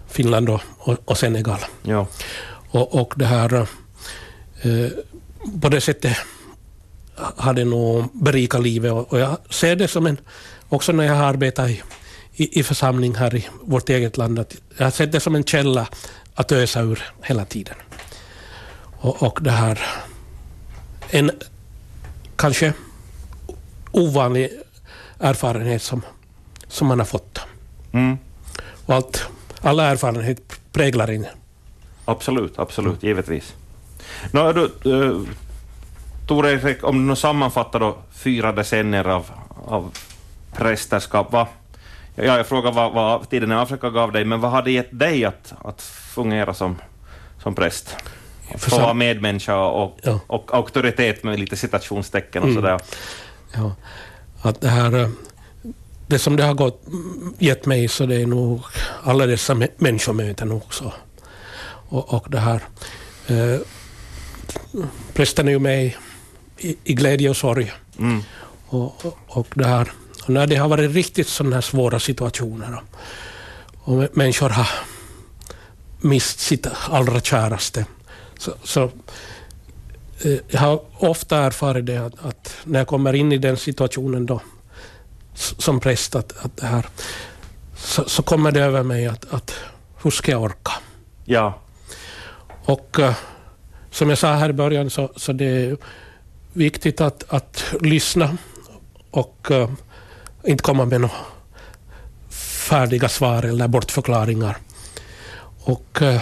Finland 0.08 0.50
och, 0.50 0.62
och, 0.78 0.98
och 1.06 1.18
Senegal. 1.18 1.60
Ja. 1.84 2.08
Och, 2.70 3.02
och 3.02 3.14
det 3.16 3.26
här, 3.26 3.54
uh, 4.66 4.90
på 5.62 5.70
det 5.70 5.82
sättet 5.82 6.18
har 7.16 7.54
det 7.54 7.66
nog 7.66 8.06
berikat 8.14 8.64
livet 8.64 8.92
och, 8.92 9.20
jag 9.20 9.38
ser 9.50 9.76
det 9.76 9.88
som 9.88 10.06
en, 10.06 10.18
också 10.70 10.92
när 10.92 11.04
jag 11.04 11.16
har 11.16 11.24
arbetat 11.24 11.70
i, 11.70 11.82
i, 12.36 12.60
i 12.60 12.64
församling 12.64 13.16
här 13.16 13.36
i 13.36 13.48
vårt 13.62 13.90
eget 13.90 14.18
land, 14.18 14.40
att 14.40 14.56
jag 14.78 14.86
har 14.86 14.92
sett 14.92 15.12
det 15.12 15.20
som 15.20 15.36
en 15.36 15.44
källa 15.44 15.88
att 16.36 16.52
ösa 16.52 16.82
ur 16.82 17.04
hela 17.22 17.46
tiden. 17.46 17.76
Och, 18.92 19.24
och 19.24 19.40
det 19.42 19.52
här, 19.52 19.80
en 21.10 21.32
kanske 22.36 22.74
ovanlig 23.92 24.50
erfarenhet 25.20 25.82
som, 25.82 26.02
som 26.68 26.88
man 26.88 27.00
har 27.00 27.06
fått. 27.06 27.40
Mm. 27.92 28.18
Och 28.86 28.96
allt, 28.96 29.28
alla 29.62 29.84
erfarenheter 29.84 30.44
präglar 30.72 31.12
in. 31.12 31.28
Absolut, 32.06 32.60
absolut, 32.60 33.04
givetvis. 33.04 33.54
Nå, 34.32 34.52
du, 34.52 34.92
uh, 34.92 35.28
Tor 36.28 36.48
Erik, 36.48 36.84
om 36.84 37.08
du 37.08 37.16
sammanfattar 37.16 37.80
då 37.80 37.98
fyra 38.12 38.52
decennier 38.52 39.08
av, 39.08 39.26
av 39.66 39.98
prästerskap, 40.54 41.32
vad, 41.32 41.48
ja, 42.16 42.38
jag 42.38 42.48
frågar 42.48 42.72
vad, 42.72 42.94
vad 42.94 43.30
tiden 43.30 43.52
i 43.52 43.56
Afrika 43.56 43.90
gav 43.90 44.12
dig, 44.12 44.26
men 44.26 44.42
vad 44.42 44.52
har 44.52 44.62
det 44.62 44.72
gett 44.72 45.00
dig 45.00 45.26
att, 45.26 45.54
att 45.64 45.82
fungera 45.82 46.54
som, 46.54 46.76
som 47.44 47.56
präst? 47.56 47.96
Få 48.58 48.80
vara 48.80 48.94
medmänniska 48.94 49.58
och, 49.58 50.00
ja. 50.04 50.20
och 50.28 50.54
auktoritet 50.54 51.24
med 51.24 51.40
lite 51.40 51.56
citationstecken 51.56 52.44
och 52.44 52.50
mm. 52.50 52.62
sådär. 52.62 52.80
Ja, 53.54 53.76
att 54.42 54.62
det 54.62 54.70
här 54.70 55.00
eh, 55.00 55.10
det 56.08 56.20
som 56.20 56.36
det 56.36 56.44
har 56.44 56.54
gått, 56.54 56.82
gett 57.40 57.66
mig 57.66 57.88
så 57.88 58.06
det 58.06 58.16
är 58.16 58.26
nog 58.26 58.62
alla 59.04 59.26
dessa 59.26 59.56
människomöten 59.78 60.52
också. 60.52 60.94
Och, 61.90 62.14
och 62.14 62.28
det 62.30 62.40
här. 62.40 62.62
Eh, 63.28 63.60
prästen 65.14 65.48
är 65.48 65.52
ju 65.52 65.60
med 65.60 65.86
i, 66.58 66.78
i 66.84 66.94
glädje 66.94 67.30
och 67.30 67.38
sorg. 67.38 67.72
Mm. 68.00 68.24
Och, 68.68 69.06
och, 69.06 69.18
och, 69.28 69.48
det 69.54 69.68
här. 69.68 69.92
Och 70.26 70.30
när 70.30 70.48
det 70.48 70.56
har 70.56 70.70
varit 70.70 70.92
riktigt 70.92 71.28
sådana 71.28 71.56
här 71.56 71.62
svåra 71.62 72.00
situationer 72.00 72.82
och, 73.74 74.08
människor 74.14 74.50
har 74.50 74.70
mist 76.02 76.40
sitt 76.40 76.68
allra 76.90 77.20
käraste 77.22 77.86
så, 78.38 78.54
så 78.64 78.84
eh, 80.24 80.38
jag 80.48 80.60
har 80.60 80.82
ofta 80.98 81.38
erfarit 81.38 81.86
det 81.86 81.98
att, 81.98 82.26
att, 82.26 82.58
när 82.64 82.80
jag 82.80 82.88
kommer 82.88 83.14
in 83.14 83.32
i 83.32 83.38
den 83.38 83.58
situationen 83.58 84.26
då, 84.26 84.42
som 85.34 85.80
präst, 85.80 86.16
att, 86.16 86.46
att 86.46 86.58
det 86.58 86.66
här, 86.66 86.86
så, 87.76 88.10
så, 88.10 88.24
kommer 88.24 88.52
det 88.52 88.62
över 88.62 88.84
mig 88.84 89.08
att, 89.08 89.34
att 89.34 89.56
hur 90.04 90.12
ska 90.12 90.32
jag 90.32 90.42
orka? 90.42 90.72
Ja. 91.26 91.60
Och 92.66 93.00
uh, 93.00 93.14
som 93.92 94.10
jag 94.10 94.18
sa 94.18 94.34
här 94.34 94.50
i 94.50 94.54
början 94.54 94.90
så, 94.90 95.12
så 95.16 95.34
det 95.34 95.46
är 95.46 95.78
viktigt 96.54 97.02
att, 97.02 97.24
att 97.28 97.64
lyssna 97.82 98.38
och 99.12 99.48
uh, 99.52 99.70
inte 100.48 100.64
komma 100.64 100.86
med 100.86 101.02
några 101.02 101.16
färdiga 102.70 103.10
svar 103.10 103.44
eller 103.44 103.68
bortförklaringar. 103.68 104.58
Och 105.60 106.00
uh, 106.02 106.22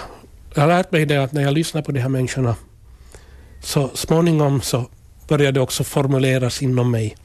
jag 0.54 0.62
har 0.62 0.68
lärt 0.68 0.92
mig 0.92 1.06
det 1.06 1.18
att 1.18 1.32
när 1.32 1.42
jag 1.42 1.54
lyssnar 1.54 1.82
på 1.82 1.92
de 1.92 2.00
här 2.00 2.10
människorna 2.10 2.56
så 3.62 3.90
småningom 3.94 4.62
så 4.62 4.90
börjar 5.28 5.52
det 5.52 5.60
också 5.60 5.84
formuleras 5.84 6.62
inom 6.62 6.92
mig 6.92 7.16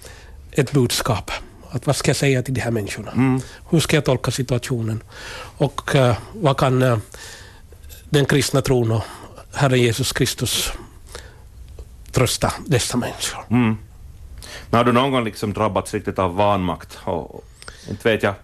ett 0.53 0.73
budskap. 0.73 1.31
Att 1.71 1.87
vad 1.87 1.97
ska 1.97 2.09
jag 2.09 2.17
säga 2.17 2.43
till 2.43 2.55
de 2.55 2.61
här 2.61 2.71
människorna? 2.71 3.11
Mm. 3.11 3.41
Hur 3.71 3.81
ska 3.81 3.97
jag 3.97 4.05
tolka 4.05 4.31
situationen? 4.31 5.03
Och 5.59 5.95
uh, 5.95 6.19
vad 6.33 6.57
kan 6.57 6.83
uh, 6.83 6.99
den 8.11 8.27
kristna 8.27 8.63
tron 8.63 8.93
och 8.93 9.03
Herren 9.55 9.81
Jesus 9.81 10.13
Kristus 10.13 10.73
trösta 12.13 12.53
dessa 12.67 12.97
människor? 12.97 13.45
Mm. 13.51 13.77
Men 14.71 14.79
har 14.79 14.85
du 14.85 14.93
någon 14.93 15.11
gång 15.11 15.25
liksom 15.25 15.53
drabbats 15.53 15.95
riktigt 15.95 16.19
av 16.19 16.35
vanmakt? 16.35 16.99
Och, 17.05 17.45
inte 17.91 18.09
vet 18.11 18.23
jag, 18.23 18.35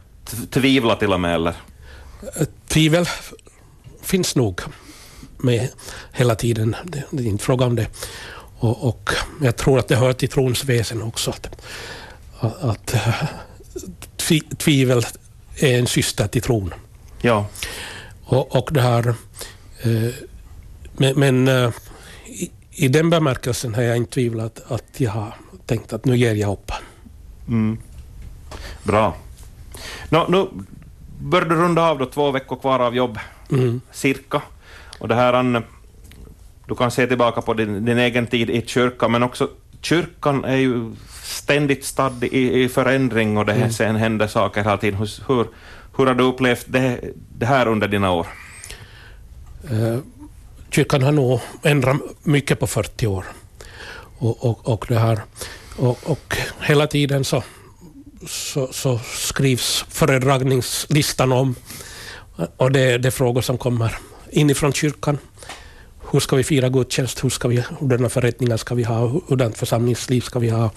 tvivla 0.50 0.96
till 0.96 1.12
och 1.12 1.20
med 1.20 1.34
eller? 1.34 1.54
Tvivel 2.68 3.06
finns 4.02 4.37
nog 4.37 4.60
med 5.37 5.68
hela 6.12 6.34
tiden. 6.34 6.76
Det, 6.84 7.04
det 7.10 7.22
är 7.22 7.26
inte 7.26 7.44
fråga 7.44 7.66
om 7.66 7.76
det. 7.76 7.87
Och, 8.58 8.88
och, 8.88 9.10
jag 9.42 9.56
tror 9.56 9.78
att 9.78 9.88
det 9.88 9.96
hör 9.96 10.12
till 10.12 10.28
trons 10.28 10.64
väsen 10.64 11.02
också. 11.02 11.30
Att, 11.30 12.62
att 12.62 12.94
tvi, 14.16 14.40
tvivel 14.40 15.06
är 15.56 15.78
en 15.78 15.87
syster 15.87 16.26
till 16.26 16.42
tron. 16.42 16.74
Ja. 17.20 17.46
Och, 18.24 18.56
och 18.56 18.68
det 18.72 18.80
här... 18.80 19.08
Eh, 19.82 20.14
men, 20.92 21.18
men 21.18 21.48
eh, 21.48 21.70
i, 22.74 22.88
den 22.88 23.10
bemärkelsen 23.10 23.74
har 23.74 23.82
jag 23.82 23.96
inte 23.96 24.12
tvivlat 24.12 24.62
att 24.68 25.00
jag 25.00 25.10
har 25.10 25.34
tänkt 25.66 25.92
att 25.92 26.04
nu 26.04 26.16
ger 26.16 26.34
jag 26.34 26.52
upp. 26.52 26.72
Mm. 27.48 27.78
Bra. 28.82 29.16
Nå, 30.08 30.26
nu 30.28 30.48
börjar 31.20 31.48
du 31.48 31.54
runda 31.54 31.82
av 31.82 31.98
då, 31.98 32.06
två 32.06 32.30
veckor 32.30 32.56
kvar 32.56 32.80
av 32.80 32.96
jobb 32.96 33.18
mm. 33.50 33.80
cirka. 33.92 34.42
Och 34.98 35.08
det 35.08 35.14
här, 35.14 35.62
du 36.66 36.74
kan 36.74 36.90
se 36.90 37.06
tillbaka 37.06 37.42
på 37.42 37.54
din, 37.54 37.84
din 37.84 37.98
egen 37.98 38.26
tid 38.26 38.50
i 38.50 38.66
kyrkan, 38.66 39.12
men 39.12 39.22
också 39.22 39.48
kyrkan 39.80 40.44
är 40.44 40.56
ju 40.56 40.92
ständigt 41.22 41.84
stadd 41.84 42.24
i, 42.24 42.62
i 42.62 42.68
förändring 42.68 43.37
och 43.37 43.46
det 43.46 43.52
mm. 43.52 43.70
sen 43.70 43.96
händer 43.96 44.26
saker 44.26 44.62
hela 44.62 44.76
tiden. 44.76 44.98
Hur, 44.98 45.10
hur, 45.28 45.46
hur 45.96 46.06
har 46.06 46.14
du 46.14 46.24
upplevt 46.24 46.64
det, 46.68 47.00
det 47.38 47.46
här 47.46 47.68
under 47.68 47.88
dina 47.88 48.12
år? 48.12 48.26
Uh, 49.72 49.98
kyrkan 50.74 51.02
har 51.02 51.12
nog 51.12 51.40
ändrat 51.62 51.96
mycket 52.22 52.60
på 52.60 52.66
40 52.66 53.06
år. 53.06 53.24
Och, 54.18 54.44
och, 54.44 54.68
och 54.68 54.84
det 54.88 54.98
här, 54.98 55.20
och, 55.76 55.98
och 56.04 56.37
hela 56.60 56.87
tiden 56.87 57.24
så, 57.24 57.42
så, 58.26 58.68
så 58.72 58.98
skrivs 58.98 59.84
föredragningslistan 59.88 61.32
om 61.32 61.54
och 62.56 62.72
det, 62.72 62.98
det 62.98 63.08
är 63.08 63.10
frågor 63.10 63.40
som 63.40 63.58
kommer 63.58 63.96
inifrån 64.30 64.72
kyrkan. 64.72 65.18
Hur 66.10 66.20
ska 66.20 66.37
vi 66.37 66.44
fira 66.44 66.68
gudstjänst? 66.68 67.24
Hur 67.24 67.30
ska 67.30 67.48
vi, 67.48 67.64
hurdana 67.80 68.08
förrättningar 68.08 68.56
ska 68.56 68.74
vi 68.74 68.82
ha? 68.82 69.20
Hurdant 69.28 69.58
församlingsliv 69.58 70.20
ska 70.20 70.38
vi 70.38 70.50
ha? 70.50 70.70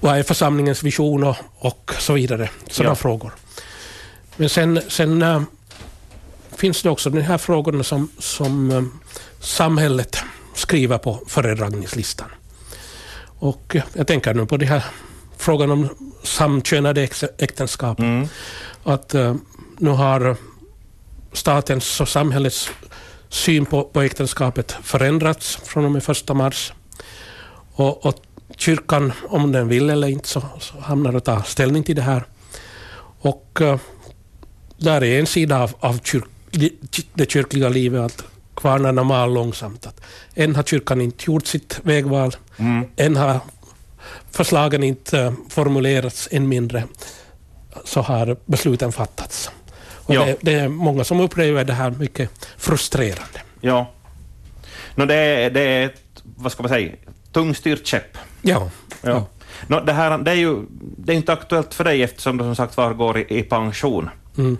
Vad 0.00 0.18
är 0.18 0.22
församlingens 0.22 0.82
vision 0.82 1.24
och, 1.24 1.36
och 1.58 1.94
så 1.98 2.12
vidare. 2.12 2.50
Sådana 2.70 2.90
ja. 2.90 2.94
frågor. 2.94 3.32
Men 4.36 4.48
sen, 4.48 4.80
sen 4.88 5.22
äh, 5.22 5.42
finns 6.56 6.82
det 6.82 6.90
också 6.90 7.10
de 7.10 7.20
här 7.20 7.38
frågorna 7.38 7.82
som, 7.82 8.08
som 8.18 8.70
äh, 8.70 8.82
samhället 9.40 10.16
skriver 10.54 10.98
på 10.98 11.20
föredragningslistan. 11.26 12.28
Och 13.38 13.76
jag 13.92 14.06
tänker 14.06 14.34
nu 14.34 14.46
på 14.46 14.56
den 14.56 14.68
här 14.68 14.84
frågan 15.36 15.70
om 15.70 15.88
samkönade 16.22 17.08
äktenskap. 17.38 17.98
Mm. 17.98 18.28
Att 18.84 19.14
nu 19.78 19.90
har 19.90 20.36
statens 21.32 22.00
och 22.00 22.08
samhällets 22.08 22.70
syn 23.28 23.66
på, 23.66 23.84
på 23.84 24.02
äktenskapet 24.02 24.76
förändrats 24.82 25.56
från 25.56 25.84
och 25.84 25.90
med 25.90 26.02
första 26.02 26.34
mars. 26.34 26.72
Och, 27.74 28.06
och, 28.06 28.14
kyrkan, 28.56 29.12
om 29.28 29.52
den 29.52 29.68
vill 29.68 29.90
eller 29.90 30.08
inte, 30.08 30.28
så, 30.28 30.42
så 30.60 30.80
hamnar 30.80 31.16
och 31.16 31.24
tar 31.24 31.42
ställning 31.42 31.82
till 31.82 31.96
det 31.96 32.02
här. 32.02 32.24
Och 33.20 33.58
uh, 33.60 33.76
där 34.76 35.04
är 35.04 35.20
en 35.20 35.26
sida 35.26 35.62
av, 35.62 35.72
av 35.80 35.98
kyrk, 36.04 36.24
det 37.14 37.30
kyrkliga 37.30 37.68
livet 37.68 38.00
att 38.00 38.24
kvarnarna 38.54 39.02
mal 39.02 39.34
långsamt. 39.34 39.86
Att 39.86 40.00
än 40.34 40.56
har 40.56 40.62
kyrkan 40.62 41.00
inte 41.00 41.24
gjort 41.26 41.46
sitt 41.46 41.80
vägval, 41.82 42.36
mm. 42.56 42.84
än 42.96 43.16
har 43.16 43.40
förslagen 44.30 44.82
inte 44.82 45.18
uh, 45.24 45.32
formulerats, 45.48 46.28
än 46.32 46.48
mindre 46.48 46.84
så 47.84 48.00
har 48.00 48.36
besluten 48.46 48.92
fattats. 48.92 49.50
Och 50.06 50.14
ja. 50.14 50.24
det, 50.24 50.36
det, 50.40 50.52
är 50.52 50.68
många 50.68 51.04
som 51.04 51.20
upplever 51.20 51.64
det 51.64 51.72
här 51.72 51.90
mycket 51.90 52.30
frustrerande. 52.56 53.40
Ja. 53.60 53.90
No, 54.94 55.06
det, 55.06 55.14
är, 55.14 55.50
det 55.50 55.60
är 55.60 55.86
ett, 55.86 56.22
vad 56.36 56.52
ska 56.52 56.62
man 56.62 56.68
säga, 56.68 56.92
tungstyrt 57.32 57.86
käpp. 57.86 58.18
Ja. 58.42 58.70
ja. 59.02 59.10
ja. 59.10 59.26
No, 59.66 59.80
det, 59.80 59.92
här, 59.92 60.18
det 60.18 60.30
är 60.30 60.34
ju 60.34 60.56
det 60.96 61.12
är 61.12 61.16
inte 61.16 61.32
aktuellt 61.32 61.74
för 61.74 61.84
dig 61.84 62.02
eftersom 62.02 62.36
du 62.36 62.44
som 62.44 62.56
sagt 62.56 62.76
var 62.76 62.94
går 62.94 63.18
i, 63.18 63.38
i 63.38 63.42
pension. 63.42 64.10
Mm. 64.38 64.58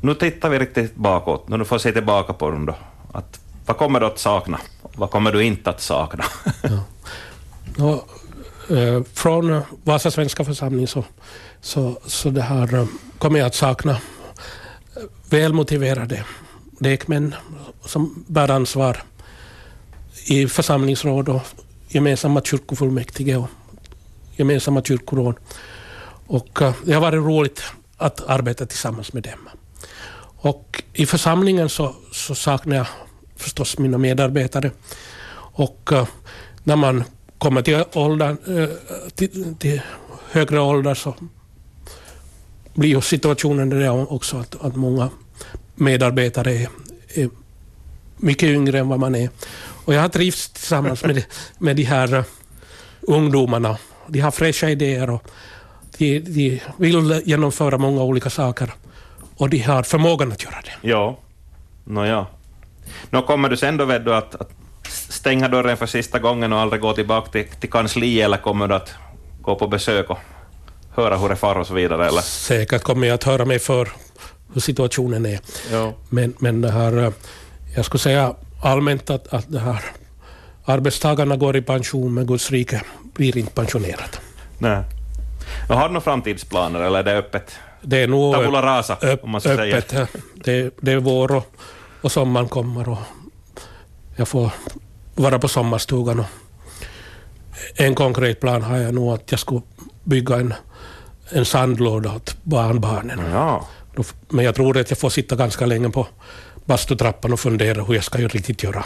Nu 0.00 0.14
tittar 0.14 0.50
vi 0.50 0.58
riktigt 0.58 0.94
bakåt, 0.94 1.48
nu 1.48 1.58
får 1.58 1.64
får 1.64 1.78
se 1.78 1.92
tillbaka 1.92 2.32
på 2.32 2.50
dem 2.50 2.66
då. 2.66 2.74
Att, 3.12 3.40
vad 3.66 3.76
kommer 3.76 4.00
du 4.00 4.06
att 4.06 4.18
sakna? 4.18 4.60
Vad 4.96 5.10
kommer 5.10 5.32
du 5.32 5.44
inte 5.44 5.70
att 5.70 5.80
sakna? 5.80 6.24
ja. 6.62 6.84
no, 7.76 8.04
Eh, 8.70 9.02
från 9.14 9.62
Vasa 9.84 10.10
svenska 10.10 10.44
församling 10.44 10.86
så, 10.86 11.04
så, 11.60 11.98
så 12.06 12.30
det 12.30 12.42
här 12.42 12.74
eh, 12.74 12.86
kommer 13.18 13.38
jag 13.38 13.46
att 13.46 13.54
sakna 13.54 13.96
välmotiverade 15.30 16.24
lekmän 16.80 17.34
som 17.84 18.24
bär 18.26 18.50
ansvar 18.50 19.02
i 20.26 20.46
församlingsråd 20.46 21.28
och 21.28 21.42
gemensamma 21.88 22.42
kyrkofullmäktige 22.42 23.36
och 23.36 23.48
gemensamma 24.36 24.82
kyrkoråd. 24.82 25.34
Och 26.26 26.62
eh, 26.62 26.74
det 26.84 26.92
har 26.92 27.00
varit 27.00 27.24
roligt 27.24 27.62
att 27.96 28.28
arbeta 28.28 28.66
tillsammans 28.66 29.12
med 29.12 29.22
dem. 29.22 29.48
Och 30.42 30.82
i 30.92 31.06
församlingen 31.06 31.68
så, 31.68 31.94
så 32.12 32.34
saknar 32.34 32.76
jag 32.76 32.86
förstås 33.36 33.78
mina 33.78 33.98
medarbetare. 33.98 34.70
Och 35.36 35.90
uh, 35.92 36.08
när 36.64 36.76
man 36.76 37.04
kommer 37.38 37.62
till, 37.62 37.84
åldern, 37.92 38.36
uh, 38.48 38.68
till, 39.14 39.54
till 39.58 39.80
högre 40.30 40.60
ålder 40.60 40.94
så 40.94 41.14
blir 42.74 42.90
ju 42.90 43.00
situationen 43.00 43.68
där 43.68 44.12
också 44.12 44.36
att, 44.36 44.64
att 44.64 44.76
många 44.76 45.10
medarbetare 45.74 46.52
är, 46.52 46.68
är 47.14 47.30
mycket 48.16 48.48
yngre 48.48 48.78
än 48.78 48.88
vad 48.88 48.98
man 48.98 49.14
är. 49.14 49.30
Och 49.84 49.94
jag 49.94 50.00
har 50.00 50.08
trivts 50.08 50.48
tillsammans 50.48 51.04
med, 51.04 51.24
med 51.58 51.76
de 51.76 51.82
här 51.82 52.14
uh, 52.14 52.24
ungdomarna. 53.00 53.78
De 54.06 54.20
har 54.20 54.30
fräscha 54.30 54.70
idéer 54.70 55.10
och 55.10 55.24
de, 55.98 56.18
de 56.18 56.60
vill 56.76 57.22
genomföra 57.24 57.78
många 57.78 58.02
olika 58.02 58.30
saker 58.30 58.72
och 59.40 59.50
de 59.50 59.58
har 59.58 59.82
förmågan 59.82 60.32
att 60.32 60.44
göra 60.44 60.60
det. 60.64 60.88
Ja, 60.88 61.18
nåja. 61.84 62.26
Nå 63.10 63.22
kommer 63.22 63.48
du 63.48 63.56
sen 63.56 63.76
då 63.76 63.84
vet 63.84 64.04
du 64.04 64.14
att, 64.14 64.34
att 64.34 64.50
stänga 64.88 65.48
dörren 65.48 65.76
för 65.76 65.86
sista 65.86 66.18
gången 66.18 66.52
och 66.52 66.58
aldrig 66.58 66.82
gå 66.82 66.92
tillbaka 66.92 67.30
till, 67.30 67.48
till 67.60 67.70
kansliet 67.70 68.24
eller 68.24 68.36
kommer 68.36 68.68
du 68.68 68.74
att 68.74 68.94
gå 69.42 69.54
på 69.56 69.68
besök 69.68 70.10
och 70.10 70.18
höra 70.94 71.16
hur 71.16 71.28
det 71.28 71.36
far 71.36 71.54
och 71.54 71.66
så 71.66 71.74
vidare? 71.74 72.08
Eller? 72.08 72.20
Säkert 72.20 72.82
kommer 72.82 73.06
jag 73.06 73.14
att 73.14 73.24
höra 73.24 73.44
mig 73.44 73.58
för 73.58 73.88
hur 74.54 74.60
situationen 74.60 75.26
är. 75.26 75.40
Ja. 75.72 75.92
Men, 76.08 76.34
men 76.38 76.60
det 76.60 76.70
här, 76.70 76.98
eh, 76.98 77.12
jag 77.76 77.84
skulle 77.84 78.00
säga 78.00 78.34
allmänt 78.62 79.10
att, 79.10 79.34
att 79.34 79.52
det 79.52 79.60
här, 79.60 79.84
arbetstagarna 80.64 81.36
går 81.36 81.56
i 81.56 81.62
pension, 81.62 82.14
men 82.14 82.26
Guds 82.26 82.50
rike 82.50 82.82
blir 83.14 83.36
inte 83.36 83.52
pensionerat. 83.52 84.20
Nej. 84.58 84.82
Och 85.68 85.76
har 85.76 85.88
du 85.88 85.88
några 85.88 86.00
framtidsplaner 86.00 86.80
eller 86.80 86.98
är 86.98 87.02
det 87.02 87.18
öppet? 87.18 87.52
Det 87.82 88.02
är 88.02 88.08
nog 88.08 88.34
Tabula 88.34 88.62
rasa, 88.62 88.98
öpp, 89.02 89.24
om 89.24 89.30
man 89.30 89.40
ska 89.40 89.50
öppet. 89.50 89.90
Säga. 89.90 90.06
Det, 90.34 90.76
det 90.80 90.92
är 90.92 90.96
vår 90.96 91.32
och, 91.32 91.46
och 92.00 92.12
sommaren 92.12 92.48
kommer 92.48 92.88
och 92.88 92.98
jag 94.16 94.28
får 94.28 94.50
vara 95.14 95.38
på 95.38 95.48
sommarstugan. 95.48 96.20
Och 96.20 96.26
en 97.74 97.94
konkret 97.94 98.40
plan 98.40 98.62
har 98.62 98.76
jag 98.76 98.94
nog 98.94 99.14
att 99.14 99.30
jag 99.30 99.40
ska 99.40 99.62
bygga 100.04 100.36
en, 100.36 100.54
en 101.30 101.44
sandlåda 101.44 102.14
åt 102.16 102.36
barnbarnen. 102.42 103.20
Ja. 103.32 103.68
Men 104.28 104.44
jag 104.44 104.54
tror 104.54 104.78
att 104.78 104.90
jag 104.90 104.98
får 104.98 105.10
sitta 105.10 105.36
ganska 105.36 105.66
länge 105.66 105.90
på 105.90 106.06
bastutrappan 106.64 107.32
och 107.32 107.40
fundera 107.40 107.82
hur 107.82 107.94
jag 107.94 108.04
ska 108.04 108.18
riktigt 108.18 108.62
göra. 108.62 108.84